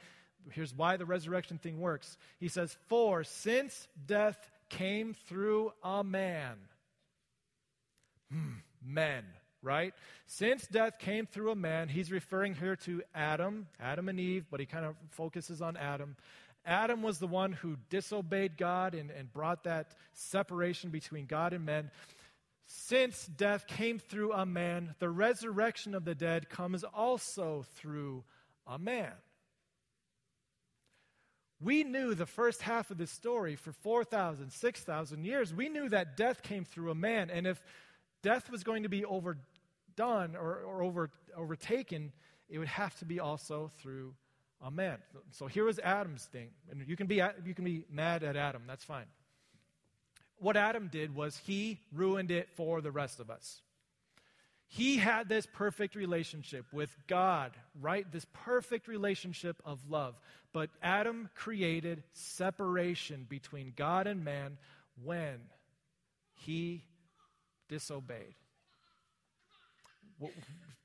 here's 0.50 0.74
why 0.74 0.96
the 0.96 1.06
resurrection 1.06 1.58
thing 1.58 1.78
works. 1.80 2.16
He 2.38 2.48
says, 2.48 2.76
For 2.88 3.24
since 3.24 3.86
death 4.06 4.50
came 4.70 5.14
through 5.26 5.72
a 5.82 6.02
man, 6.02 6.56
hmm, 8.32 8.54
men, 8.84 9.24
right? 9.62 9.92
Since 10.26 10.66
death 10.66 10.98
came 10.98 11.26
through 11.26 11.50
a 11.50 11.56
man, 11.56 11.88
he's 11.88 12.10
referring 12.10 12.54
here 12.54 12.76
to 12.76 13.02
Adam, 13.14 13.66
Adam 13.78 14.08
and 14.08 14.18
Eve, 14.18 14.46
but 14.50 14.60
he 14.60 14.66
kind 14.66 14.86
of 14.86 14.94
focuses 15.10 15.60
on 15.60 15.76
Adam. 15.76 16.16
Adam 16.64 17.02
was 17.02 17.18
the 17.18 17.26
one 17.26 17.52
who 17.52 17.76
disobeyed 17.88 18.56
God 18.56 18.94
and, 18.94 19.10
and 19.10 19.32
brought 19.32 19.64
that 19.64 19.94
separation 20.12 20.90
between 20.90 21.26
God 21.26 21.52
and 21.52 21.64
men. 21.64 21.90
Since 22.70 23.26
death 23.26 23.66
came 23.66 23.98
through 23.98 24.34
a 24.34 24.44
man, 24.44 24.94
the 24.98 25.08
resurrection 25.08 25.94
of 25.94 26.04
the 26.04 26.14
dead 26.14 26.50
comes 26.50 26.84
also 26.84 27.64
through 27.76 28.24
a 28.66 28.78
man. 28.78 29.12
We 31.62 31.82
knew 31.82 32.14
the 32.14 32.26
first 32.26 32.60
half 32.60 32.90
of 32.90 32.98
this 32.98 33.10
story 33.10 33.56
for 33.56 33.72
4,000, 33.72 34.52
6,000 34.52 35.24
years. 35.24 35.54
We 35.54 35.70
knew 35.70 35.88
that 35.88 36.18
death 36.18 36.42
came 36.42 36.66
through 36.66 36.90
a 36.90 36.94
man. 36.94 37.30
And 37.30 37.46
if 37.46 37.64
death 38.22 38.50
was 38.50 38.62
going 38.64 38.82
to 38.82 38.90
be 38.90 39.02
overdone 39.02 40.36
or, 40.36 40.60
or 40.60 40.82
over, 40.82 41.10
overtaken, 41.34 42.12
it 42.50 42.58
would 42.58 42.68
have 42.68 42.94
to 42.98 43.06
be 43.06 43.18
also 43.18 43.72
through 43.78 44.14
a 44.60 44.70
man. 44.70 44.98
So 45.30 45.46
here 45.46 45.64
was 45.64 45.78
Adam's 45.78 46.26
thing. 46.26 46.50
And 46.70 46.86
you 46.86 46.96
can 46.96 47.06
be, 47.06 47.22
you 47.46 47.54
can 47.54 47.64
be 47.64 47.84
mad 47.90 48.22
at 48.24 48.36
Adam, 48.36 48.64
that's 48.66 48.84
fine. 48.84 49.06
What 50.40 50.56
Adam 50.56 50.88
did 50.88 51.14
was 51.14 51.36
he 51.36 51.80
ruined 51.92 52.30
it 52.30 52.48
for 52.56 52.80
the 52.80 52.90
rest 52.90 53.20
of 53.20 53.30
us. 53.30 53.60
He 54.70 54.98
had 54.98 55.28
this 55.28 55.46
perfect 55.46 55.94
relationship 55.94 56.66
with 56.72 56.94
God, 57.06 57.52
right? 57.80 58.10
This 58.12 58.26
perfect 58.32 58.86
relationship 58.86 59.60
of 59.64 59.80
love. 59.88 60.20
But 60.52 60.68
Adam 60.82 61.30
created 61.34 62.02
separation 62.12 63.26
between 63.28 63.72
God 63.76 64.06
and 64.06 64.24
man 64.24 64.58
when 65.02 65.40
he 66.34 66.84
disobeyed. 67.68 68.34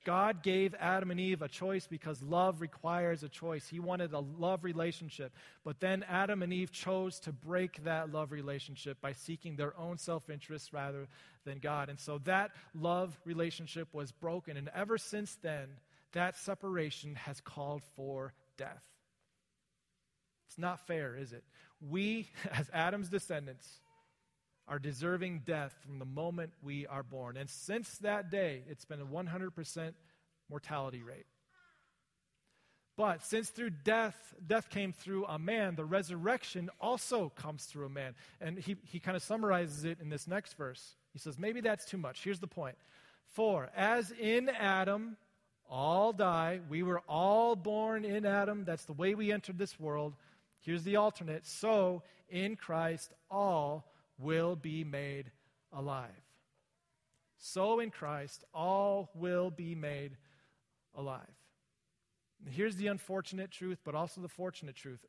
God 0.05 0.43
gave 0.43 0.75
Adam 0.79 1.11
and 1.11 1.19
Eve 1.19 1.41
a 1.41 1.47
choice 1.47 1.87
because 1.87 2.21
love 2.21 2.59
requires 2.61 3.23
a 3.23 3.29
choice. 3.29 3.67
He 3.67 3.79
wanted 3.79 4.13
a 4.13 4.19
love 4.19 4.63
relationship. 4.63 5.33
But 5.63 5.79
then 5.79 6.03
Adam 6.09 6.43
and 6.43 6.51
Eve 6.51 6.71
chose 6.71 7.19
to 7.21 7.31
break 7.31 7.83
that 7.85 8.11
love 8.11 8.31
relationship 8.31 8.99
by 9.01 9.13
seeking 9.13 9.55
their 9.55 9.77
own 9.77 9.97
self 9.97 10.29
interest 10.29 10.73
rather 10.73 11.07
than 11.45 11.59
God. 11.59 11.89
And 11.89 11.99
so 11.99 12.19
that 12.25 12.51
love 12.75 13.17
relationship 13.25 13.87
was 13.93 14.11
broken. 14.11 14.57
And 14.57 14.69
ever 14.75 14.97
since 14.97 15.37
then, 15.41 15.67
that 16.11 16.37
separation 16.37 17.15
has 17.15 17.39
called 17.39 17.81
for 17.95 18.33
death. 18.57 18.83
It's 20.47 20.57
not 20.57 20.85
fair, 20.85 21.15
is 21.15 21.31
it? 21.33 21.43
We, 21.81 22.29
as 22.51 22.69
Adam's 22.73 23.09
descendants, 23.09 23.79
are 24.67 24.79
deserving 24.79 25.41
death 25.45 25.75
from 25.85 25.99
the 25.99 26.05
moment 26.05 26.53
we 26.61 26.87
are 26.87 27.03
born. 27.03 27.37
And 27.37 27.49
since 27.49 27.97
that 27.99 28.31
day, 28.31 28.63
it's 28.69 28.85
been 28.85 29.01
a 29.01 29.05
100% 29.05 29.93
mortality 30.49 31.03
rate. 31.03 31.25
But 32.95 33.23
since 33.23 33.49
through 33.49 33.71
death, 33.71 34.15
death 34.45 34.69
came 34.69 34.93
through 34.93 35.25
a 35.25 35.39
man, 35.39 35.75
the 35.75 35.85
resurrection 35.85 36.69
also 36.79 37.29
comes 37.29 37.65
through 37.65 37.87
a 37.87 37.89
man. 37.89 38.13
And 38.39 38.59
he, 38.59 38.75
he 38.83 38.99
kind 38.99 39.17
of 39.17 39.23
summarizes 39.23 39.83
it 39.83 39.97
in 39.99 40.09
this 40.09 40.27
next 40.27 40.55
verse. 40.57 40.95
He 41.11 41.19
says, 41.19 41.39
maybe 41.39 41.59
that's 41.59 41.85
too 41.85 41.97
much. 41.97 42.23
Here's 42.23 42.39
the 42.39 42.47
point. 42.47 42.75
For 43.25 43.69
as 43.75 44.11
in 44.11 44.47
Adam, 44.49 45.17
all 45.69 46.13
die, 46.13 46.59
we 46.69 46.83
were 46.83 47.01
all 47.07 47.55
born 47.55 48.05
in 48.05 48.27
Adam. 48.27 48.63
That's 48.63 48.85
the 48.85 48.93
way 48.93 49.15
we 49.15 49.31
entered 49.31 49.57
this 49.57 49.79
world. 49.79 50.13
Here's 50.61 50.83
the 50.83 50.97
alternate. 50.97 51.47
So 51.47 52.03
in 52.29 52.55
Christ, 52.55 53.11
all 53.31 53.91
will 54.17 54.55
be 54.55 54.83
made 54.83 55.31
alive. 55.71 56.09
So 57.37 57.79
in 57.79 57.89
Christ, 57.89 58.43
all 58.53 59.09
will 59.15 59.51
be 59.51 59.75
made 59.75 60.17
alive. 60.95 61.21
here's 62.49 62.75
the 62.75 62.87
unfortunate 62.87 63.51
truth, 63.51 63.79
but 63.83 63.95
also 63.95 64.21
the 64.21 64.27
fortunate 64.27 64.75
truth. 64.75 65.05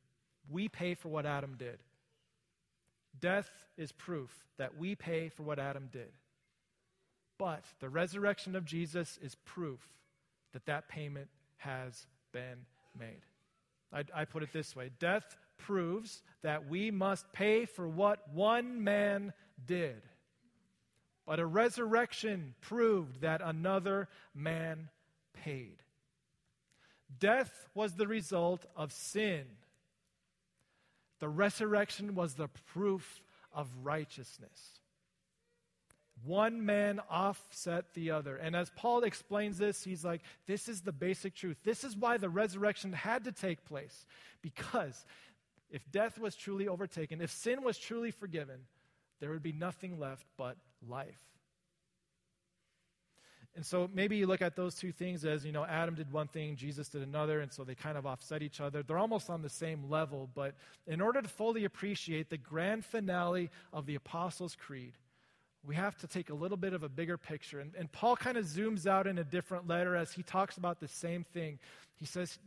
We 0.49 0.69
pay 0.69 0.95
for 0.95 1.09
what 1.09 1.27
Adam 1.27 1.57
did. 1.59 1.79
Death 3.21 3.51
is 3.77 3.93
proof 3.93 4.31
that 4.59 4.77
we 4.77 4.95
pay 4.95 5.29
for 5.29 5.43
what 5.43 5.59
Adam 5.59 5.89
did. 5.93 6.13
But 7.39 7.65
the 7.81 7.89
resurrection 7.89 8.55
of 8.57 8.65
Jesus 8.65 9.19
is 9.23 9.35
proof 9.45 9.81
that 10.53 10.67
that 10.67 10.89
payment 10.89 11.29
has 11.59 12.07
been 12.33 12.67
made. 12.99 13.23
I, 13.93 14.05
I 14.15 14.25
put 14.25 14.43
it 14.43 14.53
this 14.53 14.75
way 14.75 14.91
Death 14.99 15.37
proves 15.59 16.23
that 16.43 16.69
we 16.69 16.91
must 16.91 17.33
pay 17.33 17.65
for 17.65 17.89
what 17.89 18.33
one 18.33 18.85
man 18.85 19.33
did. 19.67 20.03
But 21.27 21.41
a 21.41 21.47
resurrection 21.47 22.55
proved 22.61 23.23
that 23.23 23.41
another 23.43 24.09
man 24.35 24.89
paid. 25.33 25.77
Death 27.19 27.69
was 27.75 27.95
the 27.95 28.07
result 28.07 28.67
of 28.77 28.93
sin. 28.93 29.45
The 31.21 31.29
resurrection 31.29 32.15
was 32.15 32.35
the 32.35 32.49
proof 32.73 33.23
of 33.53 33.69
righteousness. 33.83 34.81
One 36.25 36.65
man 36.65 37.01
offset 37.11 37.95
the 37.95 38.13
other. 38.13 38.37
And 38.37 38.55
as 38.55 38.71
Paul 38.77 39.05
explains 39.05 39.59
this, 39.59 39.83
he's 39.83 40.05
like, 40.05 40.23
this 40.47 40.69
is 40.69 40.83
the 40.83 40.93
basic 40.93 41.35
truth. 41.35 41.57
This 41.65 41.85
is 41.85 41.97
why 41.97 42.19
the 42.19 42.29
resurrection 42.29 42.93
had 42.93 43.25
to 43.25 43.33
take 43.33 43.65
place. 43.65 44.07
Because 44.41 45.05
if 45.75 45.91
death 45.91 46.19
was 46.19 46.37
truly 46.37 46.69
overtaken, 46.69 47.21
if 47.21 47.33
sin 47.33 47.65
was 47.65 47.77
truly 47.77 48.13
forgiven, 48.13 48.61
there 49.19 49.31
would 49.31 49.43
be 49.43 49.53
nothing 49.53 49.99
left 49.99 50.25
but 50.37 50.57
life. 50.89 51.19
And 53.57 53.67
so 53.67 53.91
maybe 53.93 54.17
you 54.17 54.29
look 54.29 54.41
at 54.41 54.55
those 54.55 54.77
two 54.77 54.93
things 54.93 55.25
as, 55.25 55.45
you 55.45 55.51
know, 55.51 55.65
Adam 55.65 55.97
did 55.97 56.13
one 56.13 56.29
thing, 56.29 56.55
Jesus 56.55 56.89
did 56.89 57.03
another, 57.03 57.41
and 57.41 57.53
so 57.53 57.65
they 57.65 57.75
kind 57.75 57.99
of 57.99 58.07
offset 58.07 58.41
each 58.41 58.61
other. 58.61 58.85
They're 58.85 58.99
almost 58.99 59.31
on 59.31 59.43
the 59.43 59.49
same 59.49 59.91
level, 59.91 60.31
but 60.33 60.55
in 60.87 61.01
order 61.01 61.21
to 61.21 61.29
fully 61.29 61.65
appreciate 61.65 62.31
the 62.31 62.39
grand 62.39 62.85
finale 62.85 63.51
of 63.73 63.87
the 63.87 63.97
Apostles' 63.97 64.57
Creed, 64.57 64.95
we 65.67 65.75
have 65.75 65.97
to 65.99 66.07
take 66.07 66.31
a 66.31 66.35
little 66.35 66.57
bit 66.57 66.73
of 66.73 66.83
a 66.83 66.89
bigger 66.89 67.17
picture. 67.17 67.59
And, 67.59 67.75
and 67.75 67.91
Paul 67.91 68.17
kind 68.17 68.37
of 68.37 68.45
zooms 68.45 68.87
out 68.87 69.07
in 69.07 69.19
a 69.19 69.25
different 69.25 69.67
letter 69.67 69.97
as 69.97 70.13
he 70.13 70.23
talks 70.23 70.57
about 70.57 70.79
the 70.79 70.89
same 70.89 71.25
thing. 71.25 71.59
He 71.97 72.07
says, 72.07 72.39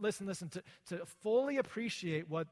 listen, 0.00 0.26
listen, 0.26 0.48
to, 0.50 0.62
to 0.88 1.06
fully 1.22 1.58
appreciate 1.58 2.30
what 2.30 2.46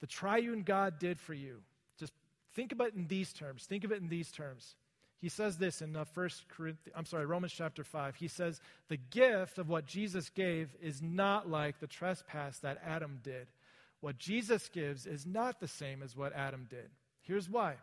the 0.00 0.06
triune 0.06 0.62
God 0.62 0.98
did 0.98 1.18
for 1.18 1.34
you, 1.34 1.58
just 1.98 2.12
think 2.54 2.72
about 2.72 2.88
it 2.88 2.94
in 2.94 3.08
these 3.08 3.32
terms. 3.32 3.64
Think 3.64 3.84
of 3.84 3.92
it 3.92 4.00
in 4.00 4.08
these 4.08 4.30
terms. 4.30 4.76
He 5.20 5.28
says 5.28 5.58
this 5.58 5.82
in 5.82 5.96
uh, 5.96 6.04
First 6.04 6.48
Corinthians, 6.48 6.94
I'm 6.96 7.04
sorry, 7.04 7.26
Romans 7.26 7.52
chapter 7.52 7.82
5. 7.82 8.14
He 8.14 8.28
says, 8.28 8.60
The 8.88 8.96
gift 8.96 9.58
of 9.58 9.68
what 9.68 9.86
Jesus 9.86 10.28
gave 10.30 10.70
is 10.80 11.02
not 11.02 11.50
like 11.50 11.80
the 11.80 11.88
trespass 11.88 12.58
that 12.60 12.80
Adam 12.86 13.18
did. 13.24 13.48
What 14.00 14.18
Jesus 14.18 14.68
gives 14.68 15.06
is 15.06 15.26
not 15.26 15.58
the 15.58 15.66
same 15.66 16.02
as 16.04 16.16
what 16.16 16.32
Adam 16.32 16.68
did. 16.70 16.88
Here's 17.22 17.50
why. 17.50 17.74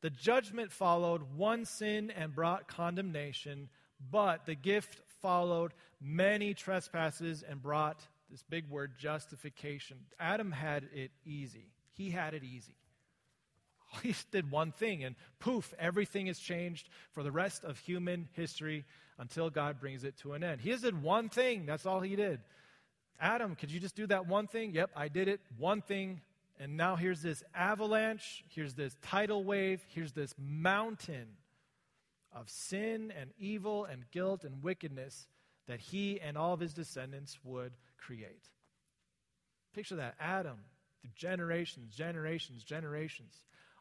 The 0.00 0.10
judgment 0.10 0.72
followed 0.72 1.22
one 1.36 1.66
sin 1.66 2.10
and 2.10 2.34
brought 2.34 2.68
condemnation, 2.68 3.68
but 4.10 4.46
the 4.46 4.54
gift 4.54 5.00
followed 5.20 5.72
many 6.00 6.54
trespasses 6.54 7.42
and 7.42 7.62
brought 7.62 8.06
this 8.34 8.42
big 8.42 8.68
word, 8.68 8.98
justification. 8.98 9.96
Adam 10.18 10.50
had 10.50 10.88
it 10.92 11.12
easy. 11.24 11.70
He 11.92 12.10
had 12.10 12.34
it 12.34 12.42
easy. 12.42 12.74
He 14.02 14.12
did 14.32 14.50
one 14.50 14.72
thing, 14.72 15.04
and 15.04 15.14
poof, 15.38 15.72
everything 15.78 16.26
is 16.26 16.40
changed 16.40 16.88
for 17.12 17.22
the 17.22 17.30
rest 17.30 17.62
of 17.62 17.78
human 17.78 18.28
history 18.32 18.84
until 19.18 19.50
God 19.50 19.78
brings 19.78 20.02
it 20.02 20.16
to 20.22 20.32
an 20.32 20.42
end. 20.42 20.60
He 20.60 20.70
just 20.70 20.82
did 20.82 21.00
one 21.00 21.28
thing. 21.28 21.64
That's 21.64 21.86
all 21.86 22.00
he 22.00 22.16
did. 22.16 22.40
Adam, 23.20 23.54
could 23.54 23.70
you 23.70 23.78
just 23.78 23.94
do 23.94 24.08
that 24.08 24.26
one 24.26 24.48
thing? 24.48 24.72
Yep, 24.72 24.90
I 24.96 25.06
did 25.06 25.28
it. 25.28 25.40
One 25.56 25.80
thing. 25.80 26.20
And 26.58 26.76
now 26.76 26.96
here's 26.96 27.22
this 27.22 27.44
avalanche, 27.54 28.42
here's 28.48 28.74
this 28.74 28.96
tidal 29.00 29.44
wave, 29.44 29.86
here's 29.90 30.12
this 30.12 30.34
mountain 30.36 31.28
of 32.32 32.50
sin 32.50 33.12
and 33.16 33.30
evil 33.38 33.84
and 33.84 34.10
guilt 34.10 34.42
and 34.42 34.60
wickedness 34.60 35.28
that 35.66 35.80
he 35.80 36.20
and 36.20 36.36
all 36.36 36.52
of 36.52 36.60
his 36.60 36.74
descendants 36.74 37.38
would 37.44 37.72
create. 38.06 38.48
Picture 39.74 39.96
that 39.96 40.14
Adam, 40.20 40.58
through 41.00 41.10
generations, 41.16 41.94
generations, 41.94 42.62
generations. 42.62 43.34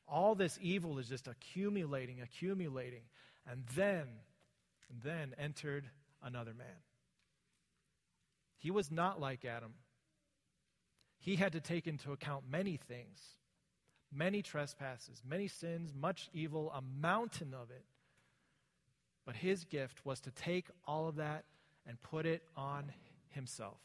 All 0.07 0.36
this 0.36 0.57
evil 0.62 0.99
is 0.99 1.07
just 1.07 1.27
accumulating, 1.27 2.21
accumulating. 2.21 3.03
And 3.49 3.63
then, 3.75 4.07
and 4.89 5.01
then 5.03 5.36
entered 5.38 5.86
another 6.21 6.53
man. 6.53 6.67
He 8.57 8.71
was 8.71 8.91
not 8.91 9.19
like 9.19 9.45
Adam. 9.45 9.73
He 11.19 11.36
had 11.36 11.53
to 11.53 11.62
take 11.62 11.88
into 11.88 12.12
account 12.12 12.43
many 12.49 12.77
things, 12.77 13.19
many 14.12 14.41
trespasses, 14.41 15.21
many 15.27 15.47
sins, 15.47 15.93
much 15.97 16.29
evil, 16.33 16.71
a 16.71 16.81
mountain 16.81 17.53
of 17.53 17.71
it. 17.71 17.86
But 19.25 19.36
his 19.36 19.63
gift 19.63 20.05
was 20.05 20.19
to 20.21 20.31
take 20.31 20.67
all 20.86 21.07
of 21.07 21.15
that 21.15 21.45
and 21.86 22.01
put 22.01 22.25
it 22.25 22.43
on 22.57 22.91
himself. 23.29 23.77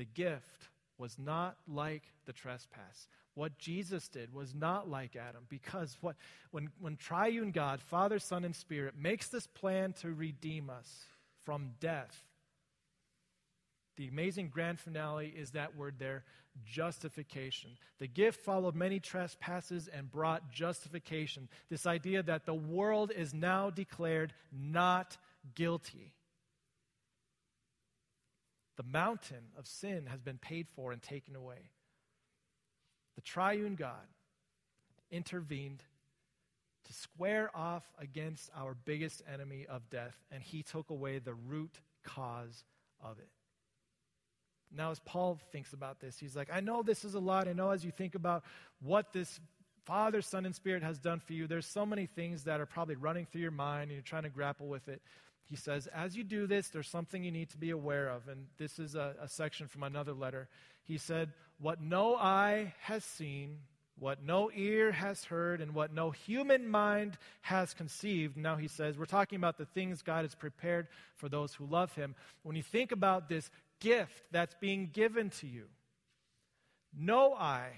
The 0.00 0.06
gift 0.06 0.70
was 0.96 1.18
not 1.18 1.58
like 1.68 2.04
the 2.24 2.32
trespass. 2.32 3.06
What 3.34 3.58
Jesus 3.58 4.08
did 4.08 4.32
was 4.32 4.54
not 4.54 4.88
like 4.88 5.14
Adam 5.14 5.44
because 5.50 5.94
what, 6.00 6.16
when, 6.52 6.70
when 6.80 6.96
triune 6.96 7.50
God, 7.50 7.82
Father, 7.82 8.18
Son, 8.18 8.46
and 8.46 8.56
Spirit, 8.56 8.94
makes 8.98 9.28
this 9.28 9.46
plan 9.46 9.92
to 10.00 10.08
redeem 10.08 10.70
us 10.70 11.04
from 11.44 11.72
death, 11.80 12.24
the 13.98 14.08
amazing 14.08 14.48
grand 14.48 14.80
finale 14.80 15.34
is 15.36 15.50
that 15.50 15.76
word 15.76 15.96
there, 15.98 16.24
justification. 16.64 17.72
The 17.98 18.08
gift 18.08 18.40
followed 18.40 18.74
many 18.74 19.00
trespasses 19.00 19.86
and 19.86 20.10
brought 20.10 20.50
justification. 20.50 21.50
This 21.68 21.84
idea 21.84 22.22
that 22.22 22.46
the 22.46 22.54
world 22.54 23.12
is 23.14 23.34
now 23.34 23.68
declared 23.68 24.32
not 24.50 25.18
guilty. 25.54 26.14
The 28.80 28.86
mountain 28.98 29.52
of 29.58 29.66
sin 29.66 30.06
has 30.06 30.22
been 30.22 30.38
paid 30.38 30.66
for 30.66 30.90
and 30.90 31.02
taken 31.02 31.36
away. 31.36 31.68
The 33.14 33.20
triune 33.20 33.74
God 33.74 34.08
intervened 35.10 35.82
to 36.86 36.92
square 36.94 37.50
off 37.54 37.84
against 37.98 38.48
our 38.56 38.72
biggest 38.72 39.20
enemy 39.30 39.66
of 39.68 39.90
death, 39.90 40.16
and 40.32 40.42
he 40.42 40.62
took 40.62 40.88
away 40.88 41.18
the 41.18 41.34
root 41.34 41.78
cause 42.04 42.64
of 43.04 43.18
it. 43.18 43.28
Now, 44.74 44.92
as 44.92 45.00
Paul 45.00 45.38
thinks 45.52 45.74
about 45.74 46.00
this, 46.00 46.18
he's 46.18 46.34
like, 46.34 46.48
I 46.50 46.60
know 46.60 46.82
this 46.82 47.04
is 47.04 47.12
a 47.12 47.20
lot. 47.20 47.48
I 47.48 47.52
know 47.52 47.72
as 47.72 47.84
you 47.84 47.90
think 47.90 48.14
about 48.14 48.44
what 48.80 49.12
this 49.12 49.38
Father, 49.84 50.22
Son, 50.22 50.46
and 50.46 50.54
Spirit 50.54 50.82
has 50.82 50.98
done 50.98 51.20
for 51.20 51.32
you, 51.32 51.46
there's 51.46 51.66
so 51.66 51.84
many 51.84 52.06
things 52.06 52.44
that 52.44 52.60
are 52.60 52.66
probably 52.66 52.96
running 52.96 53.26
through 53.26 53.40
your 53.40 53.50
mind 53.50 53.84
and 53.84 53.92
you're 53.92 54.02
trying 54.02 54.24
to 54.24 54.28
grapple 54.28 54.66
with 54.66 54.88
it. 54.88 55.02
He 55.48 55.56
says, 55.56 55.88
as 55.88 56.16
you 56.16 56.22
do 56.22 56.46
this, 56.46 56.68
there's 56.68 56.88
something 56.88 57.24
you 57.24 57.32
need 57.32 57.50
to 57.50 57.58
be 57.58 57.70
aware 57.70 58.08
of. 58.08 58.28
And 58.28 58.46
this 58.58 58.78
is 58.78 58.94
a, 58.94 59.16
a 59.20 59.28
section 59.28 59.66
from 59.66 59.82
another 59.82 60.12
letter. 60.12 60.48
He 60.84 60.96
said, 60.96 61.32
What 61.58 61.80
no 61.80 62.14
eye 62.14 62.74
has 62.82 63.04
seen, 63.04 63.58
what 63.98 64.22
no 64.22 64.50
ear 64.54 64.92
has 64.92 65.24
heard, 65.24 65.60
and 65.60 65.74
what 65.74 65.92
no 65.92 66.10
human 66.10 66.68
mind 66.68 67.18
has 67.40 67.74
conceived. 67.74 68.36
Now 68.36 68.56
he 68.56 68.68
says, 68.68 68.96
We're 68.96 69.06
talking 69.06 69.36
about 69.36 69.58
the 69.58 69.66
things 69.66 70.02
God 70.02 70.24
has 70.24 70.36
prepared 70.36 70.86
for 71.16 71.28
those 71.28 71.52
who 71.52 71.66
love 71.66 71.92
him. 71.94 72.14
When 72.44 72.54
you 72.54 72.62
think 72.62 72.92
about 72.92 73.28
this 73.28 73.50
gift 73.80 74.22
that's 74.30 74.54
being 74.60 74.90
given 74.92 75.30
to 75.30 75.46
you. 75.46 75.64
No 76.96 77.34
eye 77.34 77.72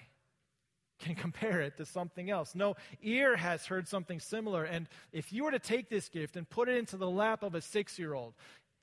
can 1.03 1.15
compare 1.27 1.61
it 1.61 1.77
to 1.77 1.87
something 1.87 2.31
else. 2.31 2.55
No 2.55 2.77
ear 3.03 3.37
has 3.37 3.67
heard 3.67 3.89
something 3.89 4.21
similar. 4.21 4.65
And 4.65 4.89
if 5.13 5.33
you 5.33 5.45
were 5.45 5.51
to 5.51 5.59
take 5.59 5.91
this 5.91 6.09
gift 6.09 6.37
and 6.37 6.49
put 6.49 6.69
it 6.69 6.79
into 6.79 6.97
the 6.97 7.11
lap 7.11 7.43
of 7.43 7.55
a 7.55 7.61
six 7.61 7.99
year 7.99 8.15
old, 8.15 8.35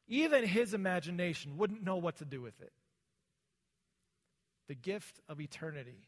even 0.08 0.46
his 0.46 0.74
imagination 0.74 1.58
wouldn't 1.58 1.84
know 1.84 1.98
what 1.98 2.18
to 2.18 2.26
do 2.26 2.42
with 2.42 2.60
it. 2.62 2.74
The 4.68 4.76
gift 4.76 5.20
of 5.28 5.42
eternity 5.42 6.06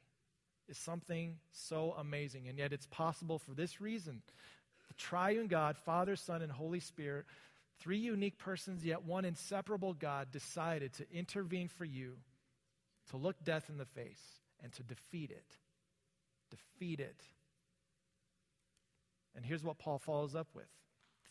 is 0.70 0.78
something 0.78 1.38
so 1.52 1.96
amazing, 1.98 2.48
and 2.48 2.58
yet 2.58 2.74
it's 2.74 2.86
possible 2.88 3.40
for 3.40 3.54
this 3.54 3.82
reason. 3.82 4.22
The 4.88 4.94
triune 4.94 5.48
God, 5.48 5.78
Father, 5.78 6.16
Son, 6.16 6.42
and 6.42 6.52
Holy 6.52 6.80
Spirit 6.80 7.26
Three 7.82 7.98
unique 7.98 8.38
persons, 8.38 8.86
yet 8.86 9.06
one 9.06 9.26
inseparable 9.26 9.96
God 9.96 10.32
decided 10.32 10.94
to 10.94 11.12
intervene 11.12 11.68
for 11.68 11.84
you, 11.84 12.18
to 13.10 13.18
look 13.18 13.44
death 13.44 13.72
in 13.72 13.78
the 13.78 13.86
face, 13.86 14.22
and 14.62 14.72
to 14.74 14.84
defeat 14.84 15.32
it. 15.32 15.58
Defeat 16.52 17.00
it. 17.00 17.24
And 19.36 19.46
here's 19.46 19.64
what 19.64 19.80
Paul 19.80 19.98
follows 19.98 20.36
up 20.36 20.48
with 20.54 20.68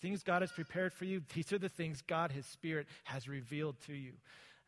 things 0.01 0.23
God 0.23 0.43
has 0.43 0.51
prepared 0.51 0.93
for 0.93 1.05
you, 1.05 1.21
these 1.35 1.53
are 1.53 1.59
the 1.59 1.69
things 1.69 2.03
God, 2.03 2.33
His 2.33 2.47
Spirit, 2.47 2.87
has 3.05 3.29
revealed 3.29 3.77
to 3.87 3.93
you. 3.93 4.13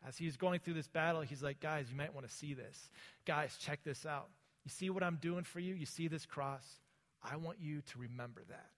As 0.07 0.17
he's 0.17 0.35
going 0.35 0.59
through 0.59 0.73
this 0.73 0.87
battle, 0.87 1.21
he's 1.21 1.41
like, 1.41 1.59
guys, 1.59 1.87
you 1.89 1.95
might 1.95 2.13
want 2.13 2.27
to 2.27 2.33
see 2.33 2.53
this. 2.53 2.89
Guys, 3.25 3.57
check 3.57 3.83
this 3.83 4.05
out. 4.05 4.27
You 4.65 4.69
see 4.69 4.89
what 4.89 5.03
I'm 5.03 5.15
doing 5.15 5.43
for 5.43 5.59
you? 5.59 5.73
You 5.73 5.85
see 5.85 6.07
this 6.07 6.25
cross? 6.25 6.65
I 7.23 7.37
want 7.37 7.59
you 7.61 7.81
to 7.81 7.99
remember 7.99 8.41
that. 8.49 8.69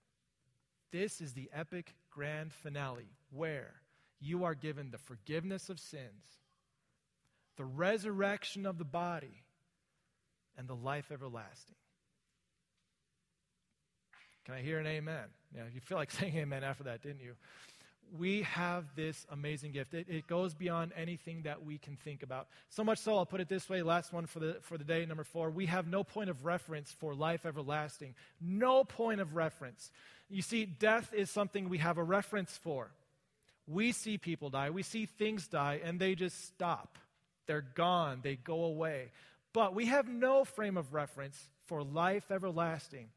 This 0.91 1.21
is 1.21 1.33
the 1.33 1.49
epic 1.53 1.95
grand 2.11 2.53
finale 2.53 3.09
where 3.31 3.73
you 4.19 4.43
are 4.43 4.55
given 4.55 4.91
the 4.91 4.97
forgiveness 4.99 5.69
of 5.69 5.79
sins, 5.79 6.41
the 7.57 7.65
resurrection 7.65 8.65
of 8.65 8.77
the 8.77 8.85
body, 8.85 9.43
and 10.57 10.67
the 10.67 10.75
life 10.75 11.11
everlasting. 11.11 11.75
Can 14.45 14.53
I 14.53 14.61
hear 14.61 14.77
an 14.77 14.87
amen? 14.87 15.25
Yeah, 15.55 15.63
you 15.73 15.81
feel 15.81 15.97
like 15.97 16.11
saying 16.19 16.35
amen 16.37 16.63
after 16.63 16.83
that, 16.83 17.01
didn't 17.01 17.21
you? 17.21 17.33
We 18.17 18.43
have 18.43 18.85
this 18.95 19.25
amazing 19.31 19.71
gift. 19.71 19.95
It, 19.95 20.05
it, 20.07 20.27
goes 20.27 20.53
beyond 20.53 20.91
anything 20.95 21.41
that 21.41 21.65
we 21.65 21.79
can 21.79 21.95
think 21.95 22.21
about. 22.21 22.47
So 22.69 22.83
much 22.83 22.99
so, 22.99 23.17
I'll 23.17 23.25
put 23.25 23.41
it 23.41 23.49
this 23.49 23.67
way 23.67 23.81
last 23.81 24.13
one 24.13 24.27
for 24.27 24.39
the, 24.39 24.57
for 24.61 24.77
the 24.77 24.83
day, 24.83 25.03
number 25.07 25.23
four. 25.23 25.49
We 25.49 25.65
have 25.65 25.87
no 25.87 26.03
point 26.03 26.29
of 26.29 26.45
reference 26.45 26.91
for 26.91 27.15
life 27.15 27.47
everlasting. 27.47 28.13
No 28.39 28.83
point 28.83 29.21
of 29.21 29.35
reference. 29.35 29.89
You 30.29 30.43
see, 30.43 30.65
death 30.65 31.13
is 31.15 31.31
something 31.31 31.67
we 31.67 31.79
have 31.79 31.97
a 31.97 32.03
reference 32.03 32.55
for. 32.55 32.91
We 33.67 33.91
see 33.91 34.19
people 34.19 34.51
die, 34.51 34.69
we 34.69 34.83
see 34.83 35.07
things 35.07 35.47
die, 35.47 35.81
and 35.83 35.99
they 35.99 36.13
just 36.13 36.45
stop. 36.45 36.99
They're 37.47 37.65
gone, 37.73 38.19
they 38.23 38.35
go 38.35 38.65
away. 38.65 39.11
But 39.55 39.73
we 39.73 39.85
have 39.85 40.09
no 40.09 40.43
frame 40.43 40.75
of 40.75 40.93
reference 40.93 41.47
for 41.67 41.81
life 41.81 42.29
everlasting. 42.29 43.07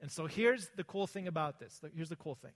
And 0.00 0.10
so 0.10 0.24
here's 0.24 0.70
the 0.74 0.84
cool 0.84 1.06
thing 1.06 1.28
about 1.28 1.60
this. 1.60 1.82
Here's 1.94 2.08
the 2.08 2.16
cool 2.16 2.34
thing. 2.34 2.52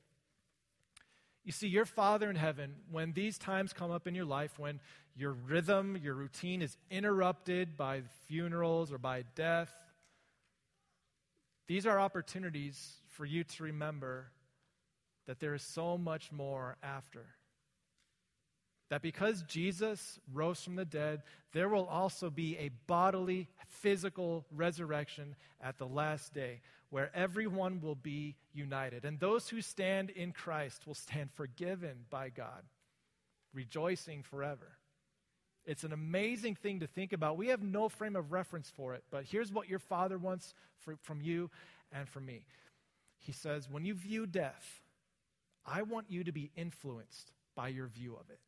You 1.45 1.53
see, 1.53 1.69
your 1.69 1.85
Father 1.85 2.31
in 2.31 2.37
heaven, 2.37 2.77
when 2.91 3.13
these 3.13 3.37
times 3.37 3.75
come 3.75 3.91
up 3.91 4.07
in 4.07 4.15
your 4.15 4.25
life, 4.25 4.59
when 4.59 4.81
your 5.15 5.33
rhythm, 5.33 5.99
your 6.03 6.15
routine 6.15 6.63
is 6.63 6.79
interrupted 6.91 7.77
by 7.77 8.05
funerals 8.27 8.91
or 8.91 8.97
by 8.97 9.25
death, 9.35 9.71
these 11.69 11.85
are 11.85 12.01
opportunities 12.01 13.03
for 13.09 13.27
you 13.27 13.45
to 13.45 13.65
remember 13.65 14.31
that 15.27 15.41
there 15.41 15.53
is 15.53 15.63
so 15.63 15.99
much 15.99 16.33
more 16.33 16.79
after. 16.83 17.27
That 18.91 19.03
because 19.03 19.43
Jesus 19.43 20.19
rose 20.33 20.63
from 20.63 20.77
the 20.77 20.85
dead, 20.85 21.23
there 21.53 21.69
will 21.69 21.87
also 21.87 22.29
be 22.29 22.57
a 22.59 22.71
bodily, 22.87 23.49
physical 23.69 24.45
resurrection 24.55 25.35
at 25.61 25.79
the 25.79 25.87
last 25.87 26.35
day 26.35 26.61
where 26.91 27.11
everyone 27.15 27.81
will 27.81 27.95
be 27.95 28.37
united. 28.53 29.05
And 29.05 29.19
those 29.19 29.49
who 29.49 29.63
stand 29.63 30.11
in 30.11 30.33
Christ 30.33 30.87
will 30.87 30.95
stand 30.95 31.31
forgiven 31.33 32.05
by 32.11 32.31
God, 32.31 32.65
rejoicing 33.55 34.23
forever. 34.23 34.77
It's 35.65 35.85
an 35.85 35.93
amazing 35.93 36.57
thing 36.57 36.81
to 36.81 36.87
think 36.87 37.13
about. 37.13 37.37
We 37.37 37.49
have 37.49 37.63
no 37.63 37.89
frame 37.89 38.17
of 38.17 38.33
reference 38.33 38.71
for 38.75 38.95
it, 38.95 39.05
but 39.11 39.25
here's 39.25 39.53
what 39.53 39.69
your 39.69 39.79
Father 39.79 40.19
wants 40.19 40.53
for, 40.79 40.97
from 41.03 41.21
you 41.21 41.51
and 41.93 42.09
from 42.09 42.27
me 42.27 42.45
he 43.21 43.33
says, 43.33 43.69
when 43.71 43.85
you 43.85 43.95
view 43.95 44.27
death, 44.27 44.81
I 45.65 45.83
want 45.83 46.11
you 46.11 46.25
to 46.25 46.33
be 46.33 46.51
influenced 46.57 47.33
by 47.55 47.69
your 47.69 47.87
view 47.87 48.15
of 48.15 48.31
it. 48.31 48.41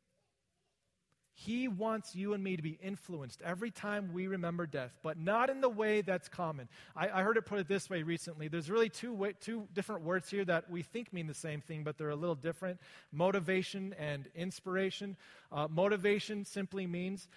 He 1.35 1.67
wants 1.67 2.15
you 2.15 2.35
and 2.35 2.45
me 2.45 2.57
to 2.57 2.63
be 2.63 2.79
influenced 2.83 3.41
every 3.43 3.71
time 3.71 4.13
we 4.13 4.27
remember 4.27 4.67
death, 4.67 4.93
but 5.03 5.19
not 5.19 5.49
in 5.49 5.61
the 5.61 5.69
way 5.69 6.03
that's 6.03 6.29
common. 6.29 6.69
I, 6.95 7.09
I 7.09 7.23
heard 7.23 7.37
it 7.37 7.47
put 7.47 7.59
it 7.59 7.69
this 7.69 7.89
way 7.89 8.03
recently. 8.03 8.49
There's 8.49 8.71
really 8.71 8.91
two, 8.91 9.15
way, 9.15 9.33
two 9.41 9.67
different 9.73 10.03
words 10.03 10.29
here 10.31 10.45
that 10.45 10.71
we 10.71 10.83
think 10.83 11.13
mean 11.13 11.27
the 11.27 11.35
same 11.35 11.63
thing, 11.63 11.85
but 11.85 11.97
they're 11.97 12.11
a 12.11 12.17
little 12.17 12.35
different 12.35 12.79
motivation 13.13 13.95
and 13.99 14.29
inspiration. 14.35 15.17
Uh, 15.51 15.69
motivation 15.71 16.45
simply 16.45 16.87
means 16.87 17.29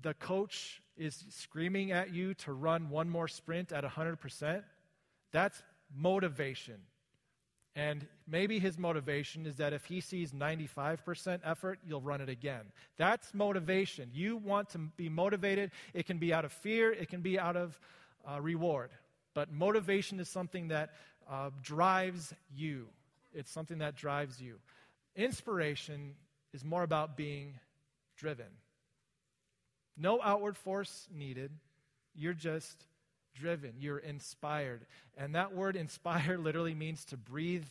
the 0.00 0.14
coach 0.14 0.80
is 0.96 1.24
screaming 1.28 1.92
at 1.92 2.12
you 2.12 2.32
to 2.34 2.52
run 2.52 2.88
one 2.88 3.08
more 3.08 3.28
sprint 3.28 3.70
at 3.70 3.84
100%. 3.84 4.62
That's 5.30 5.62
motivation. 5.94 6.80
And 7.74 8.06
maybe 8.28 8.58
his 8.58 8.78
motivation 8.78 9.46
is 9.46 9.56
that 9.56 9.72
if 9.72 9.86
he 9.86 10.00
sees 10.00 10.32
95% 10.32 11.40
effort, 11.42 11.78
you'll 11.86 12.02
run 12.02 12.20
it 12.20 12.28
again. 12.28 12.64
That's 12.98 13.32
motivation. 13.32 14.10
You 14.12 14.36
want 14.36 14.70
to 14.70 14.78
be 14.78 15.08
motivated. 15.08 15.70
It 15.94 16.04
can 16.06 16.18
be 16.18 16.34
out 16.34 16.44
of 16.44 16.52
fear, 16.52 16.92
it 16.92 17.08
can 17.08 17.22
be 17.22 17.38
out 17.38 17.56
of 17.56 17.80
uh, 18.30 18.40
reward. 18.40 18.90
But 19.34 19.50
motivation 19.50 20.20
is 20.20 20.28
something 20.28 20.68
that 20.68 20.90
uh, 21.30 21.50
drives 21.62 22.34
you, 22.54 22.88
it's 23.32 23.50
something 23.50 23.78
that 23.78 23.96
drives 23.96 24.40
you. 24.40 24.58
Inspiration 25.16 26.14
is 26.52 26.64
more 26.64 26.82
about 26.82 27.16
being 27.16 27.54
driven. 28.16 28.46
No 29.96 30.20
outward 30.22 30.56
force 30.56 31.08
needed. 31.14 31.52
You're 32.14 32.34
just 32.34 32.84
driven, 33.34 33.74
you're 33.78 33.98
inspired. 33.98 34.86
And 35.16 35.34
that 35.34 35.54
word 35.54 35.76
inspire 35.76 36.38
literally 36.40 36.74
means 36.74 37.04
to 37.06 37.16
breathe 37.16 37.66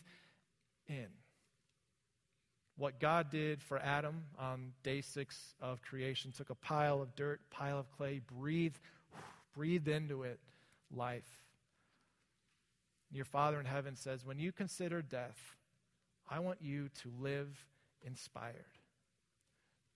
in. 0.87 1.07
What 2.77 2.99
God 2.99 3.29
did 3.29 3.61
for 3.61 3.77
Adam 3.77 4.23
on 4.39 4.73
day 4.83 5.01
six 5.01 5.53
of 5.61 5.81
creation 5.81 6.31
took 6.31 6.49
a 6.49 6.55
pile 6.55 7.01
of 7.01 7.15
dirt, 7.15 7.41
pile 7.49 7.77
of 7.77 7.91
clay, 7.91 8.21
breathed, 8.39 8.79
breathed 9.55 9.87
into 9.87 10.23
it 10.23 10.39
life. 10.95 11.43
Your 13.11 13.25
Father 13.25 13.59
in 13.59 13.65
heaven 13.65 13.95
says, 13.95 14.25
when 14.25 14.39
you 14.39 14.51
consider 14.51 15.01
death, 15.01 15.55
I 16.29 16.39
want 16.39 16.61
you 16.61 16.89
to 17.03 17.11
live 17.19 17.49
inspired. 18.05 18.55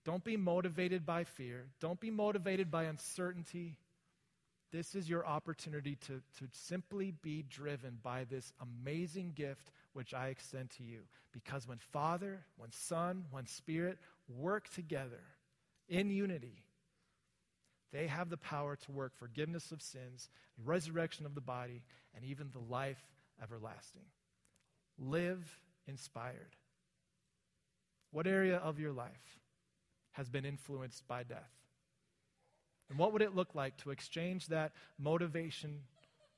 Don't 0.04 0.22
be 0.22 0.36
motivated 0.36 1.04
by 1.04 1.24
fear. 1.24 1.66
Don't 1.80 1.98
be 1.98 2.10
motivated 2.10 2.70
by 2.70 2.84
uncertainty. 2.84 3.78
This 4.76 4.94
is 4.94 5.08
your 5.08 5.26
opportunity 5.26 5.96
to, 6.06 6.20
to 6.38 6.48
simply 6.52 7.14
be 7.22 7.42
driven 7.48 7.96
by 8.02 8.24
this 8.24 8.52
amazing 8.60 9.32
gift 9.34 9.70
which 9.94 10.12
I 10.12 10.28
extend 10.28 10.68
to 10.72 10.82
you. 10.82 10.98
Because 11.32 11.66
when 11.66 11.78
Father, 11.78 12.44
when 12.58 12.70
Son, 12.72 13.24
when 13.30 13.46
Spirit 13.46 13.96
work 14.28 14.68
together 14.68 15.22
in 15.88 16.10
unity, 16.10 16.62
they 17.90 18.06
have 18.06 18.28
the 18.28 18.36
power 18.36 18.76
to 18.76 18.92
work 18.92 19.16
forgiveness 19.16 19.72
of 19.72 19.80
sins, 19.80 20.28
resurrection 20.62 21.24
of 21.24 21.34
the 21.34 21.40
body, 21.40 21.82
and 22.14 22.22
even 22.22 22.50
the 22.52 22.70
life 22.70 23.02
everlasting. 23.42 24.04
Live 24.98 25.58
inspired. 25.88 26.54
What 28.10 28.26
area 28.26 28.58
of 28.58 28.78
your 28.78 28.92
life 28.92 29.40
has 30.12 30.28
been 30.28 30.44
influenced 30.44 31.08
by 31.08 31.22
death? 31.22 31.65
And 32.88 32.98
what 32.98 33.12
would 33.12 33.22
it 33.22 33.34
look 33.34 33.54
like 33.54 33.76
to 33.78 33.90
exchange 33.90 34.46
that 34.48 34.72
motivation 34.98 35.80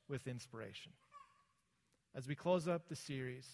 with 0.09 0.27
inspiration? 0.27 0.93
As 2.15 2.27
we 2.27 2.35
close 2.35 2.67
up 2.67 2.89
the 2.89 2.97
series, 2.97 3.47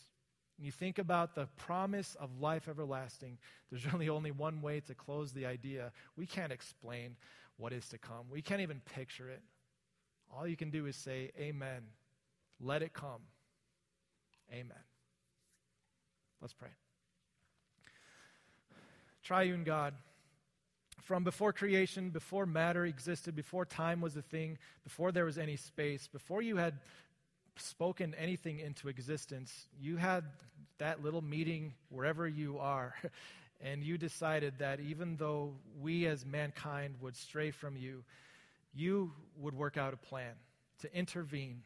and 0.57 0.65
you 0.65 0.73
think 0.73 0.99
about 0.99 1.35
the 1.35 1.47
promise 1.57 2.17
of 2.21 2.41
life 2.41 2.69
everlasting, 2.69 3.39
there's 3.71 3.85
really 3.93 4.09
only 4.09 4.31
one 4.31 4.63
way 4.63 4.81
to 4.81 4.95
close 4.95 5.33
the 5.33 5.47
idea. 5.47 5.93
We 6.17 6.27
can't 6.27 6.53
explain 6.53 7.17
what 7.57 7.73
is 7.73 7.89
to 7.89 7.99
come, 7.99 8.27
we 8.31 8.43
can't 8.43 8.61
even 8.61 8.81
picture 8.95 9.29
it. 9.29 9.43
All 10.33 10.47
you 10.47 10.57
can 10.57 10.71
do 10.71 10.87
is 10.87 10.97
say, 10.97 11.31
Amen. 11.39 11.83
Let 12.61 12.83
it 12.83 12.93
come. 12.93 13.21
Amen. 14.51 14.77
Let's 16.41 16.55
pray. 16.55 16.71
Triune 19.23 19.65
God 19.65 19.95
from 21.05 21.23
before 21.23 21.53
creation, 21.53 22.09
before 22.09 22.47
matter 22.47 22.87
existed, 22.87 23.37
before 23.37 23.67
time 23.67 24.01
was 24.01 24.17
a 24.17 24.23
thing, 24.23 24.59
before 24.85 25.13
there 25.13 25.27
was 25.27 25.37
any 25.37 25.57
space, 25.57 26.09
before 26.09 26.41
you 26.41 26.57
had 26.57 26.79
spoken 27.57 28.15
anything 28.19 28.59
into 28.59 28.89
existence, 28.89 29.67
you 29.79 29.97
had 29.97 30.25
that 30.79 31.05
little 31.05 31.23
meeting 31.23 31.75
wherever 31.91 32.27
you 32.27 32.59
are. 32.59 32.95
And 33.61 33.83
you 33.83 33.97
decided 33.97 34.55
that 34.59 34.81
even 34.81 35.17
though 35.17 35.55
we 35.81 36.07
as 36.07 36.27
mankind 36.27 36.97
would 37.01 37.17
stray 37.17 37.51
from 37.51 37.77
you, 37.77 38.05
you 38.75 39.13
would 39.39 39.55
work 39.55 39.79
out 39.79 39.95
a 39.95 39.97
plan 39.97 40.33
to 40.83 40.95
intervene. 40.95 41.63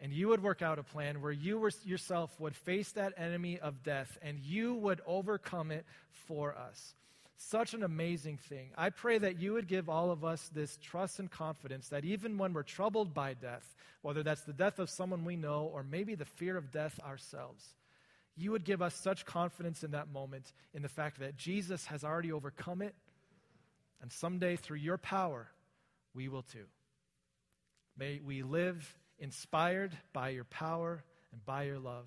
And 0.00 0.12
you 0.12 0.28
would 0.28 0.42
work 0.42 0.62
out 0.62 0.80
a 0.80 0.82
plan 0.82 1.20
where 1.20 1.30
you 1.30 1.58
were, 1.58 1.70
yourself 1.84 2.34
would 2.40 2.56
face 2.56 2.90
that 2.92 3.12
enemy 3.16 3.60
of 3.60 3.84
death 3.84 4.18
and 4.20 4.40
you 4.40 4.74
would 4.74 5.00
overcome 5.06 5.70
it 5.70 5.84
for 6.26 6.56
us. 6.56 6.94
Such 7.38 7.74
an 7.74 7.82
amazing 7.82 8.38
thing. 8.38 8.70
I 8.78 8.90
pray 8.90 9.18
that 9.18 9.38
you 9.38 9.52
would 9.52 9.68
give 9.68 9.90
all 9.90 10.10
of 10.10 10.24
us 10.24 10.48
this 10.54 10.78
trust 10.78 11.18
and 11.18 11.30
confidence 11.30 11.88
that 11.88 12.04
even 12.04 12.38
when 12.38 12.54
we're 12.54 12.62
troubled 12.62 13.12
by 13.12 13.34
death, 13.34 13.74
whether 14.00 14.22
that's 14.22 14.42
the 14.42 14.54
death 14.54 14.78
of 14.78 14.88
someone 14.88 15.24
we 15.24 15.36
know 15.36 15.70
or 15.72 15.82
maybe 15.82 16.14
the 16.14 16.24
fear 16.24 16.56
of 16.56 16.70
death 16.70 16.98
ourselves, 17.04 17.62
you 18.36 18.52
would 18.52 18.64
give 18.64 18.80
us 18.80 18.94
such 18.94 19.26
confidence 19.26 19.84
in 19.84 19.90
that 19.90 20.10
moment 20.10 20.52
in 20.72 20.82
the 20.82 20.88
fact 20.88 21.20
that 21.20 21.36
Jesus 21.36 21.86
has 21.86 22.04
already 22.04 22.32
overcome 22.32 22.82
it, 22.82 22.94
and 24.00 24.12
someday 24.12 24.56
through 24.56 24.78
your 24.78 24.98
power, 24.98 25.48
we 26.14 26.28
will 26.28 26.42
too. 26.42 26.66
May 27.98 28.20
we 28.24 28.42
live 28.42 28.96
inspired 29.18 29.96
by 30.12 30.30
your 30.30 30.44
power 30.44 31.02
and 31.32 31.44
by 31.44 31.64
your 31.64 31.78
love 31.78 32.06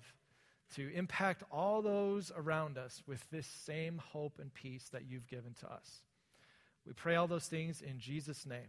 to 0.76 0.92
impact 0.94 1.42
all 1.50 1.82
those 1.82 2.30
around 2.34 2.78
us 2.78 3.02
with 3.06 3.28
this 3.30 3.46
same 3.46 3.98
hope 4.12 4.38
and 4.38 4.52
peace 4.52 4.88
that 4.92 5.04
you've 5.08 5.26
given 5.26 5.54
to 5.60 5.72
us. 5.72 6.02
We 6.86 6.92
pray 6.92 7.16
all 7.16 7.26
those 7.26 7.46
things 7.46 7.82
in 7.82 7.98
Jesus' 7.98 8.46
name. 8.46 8.68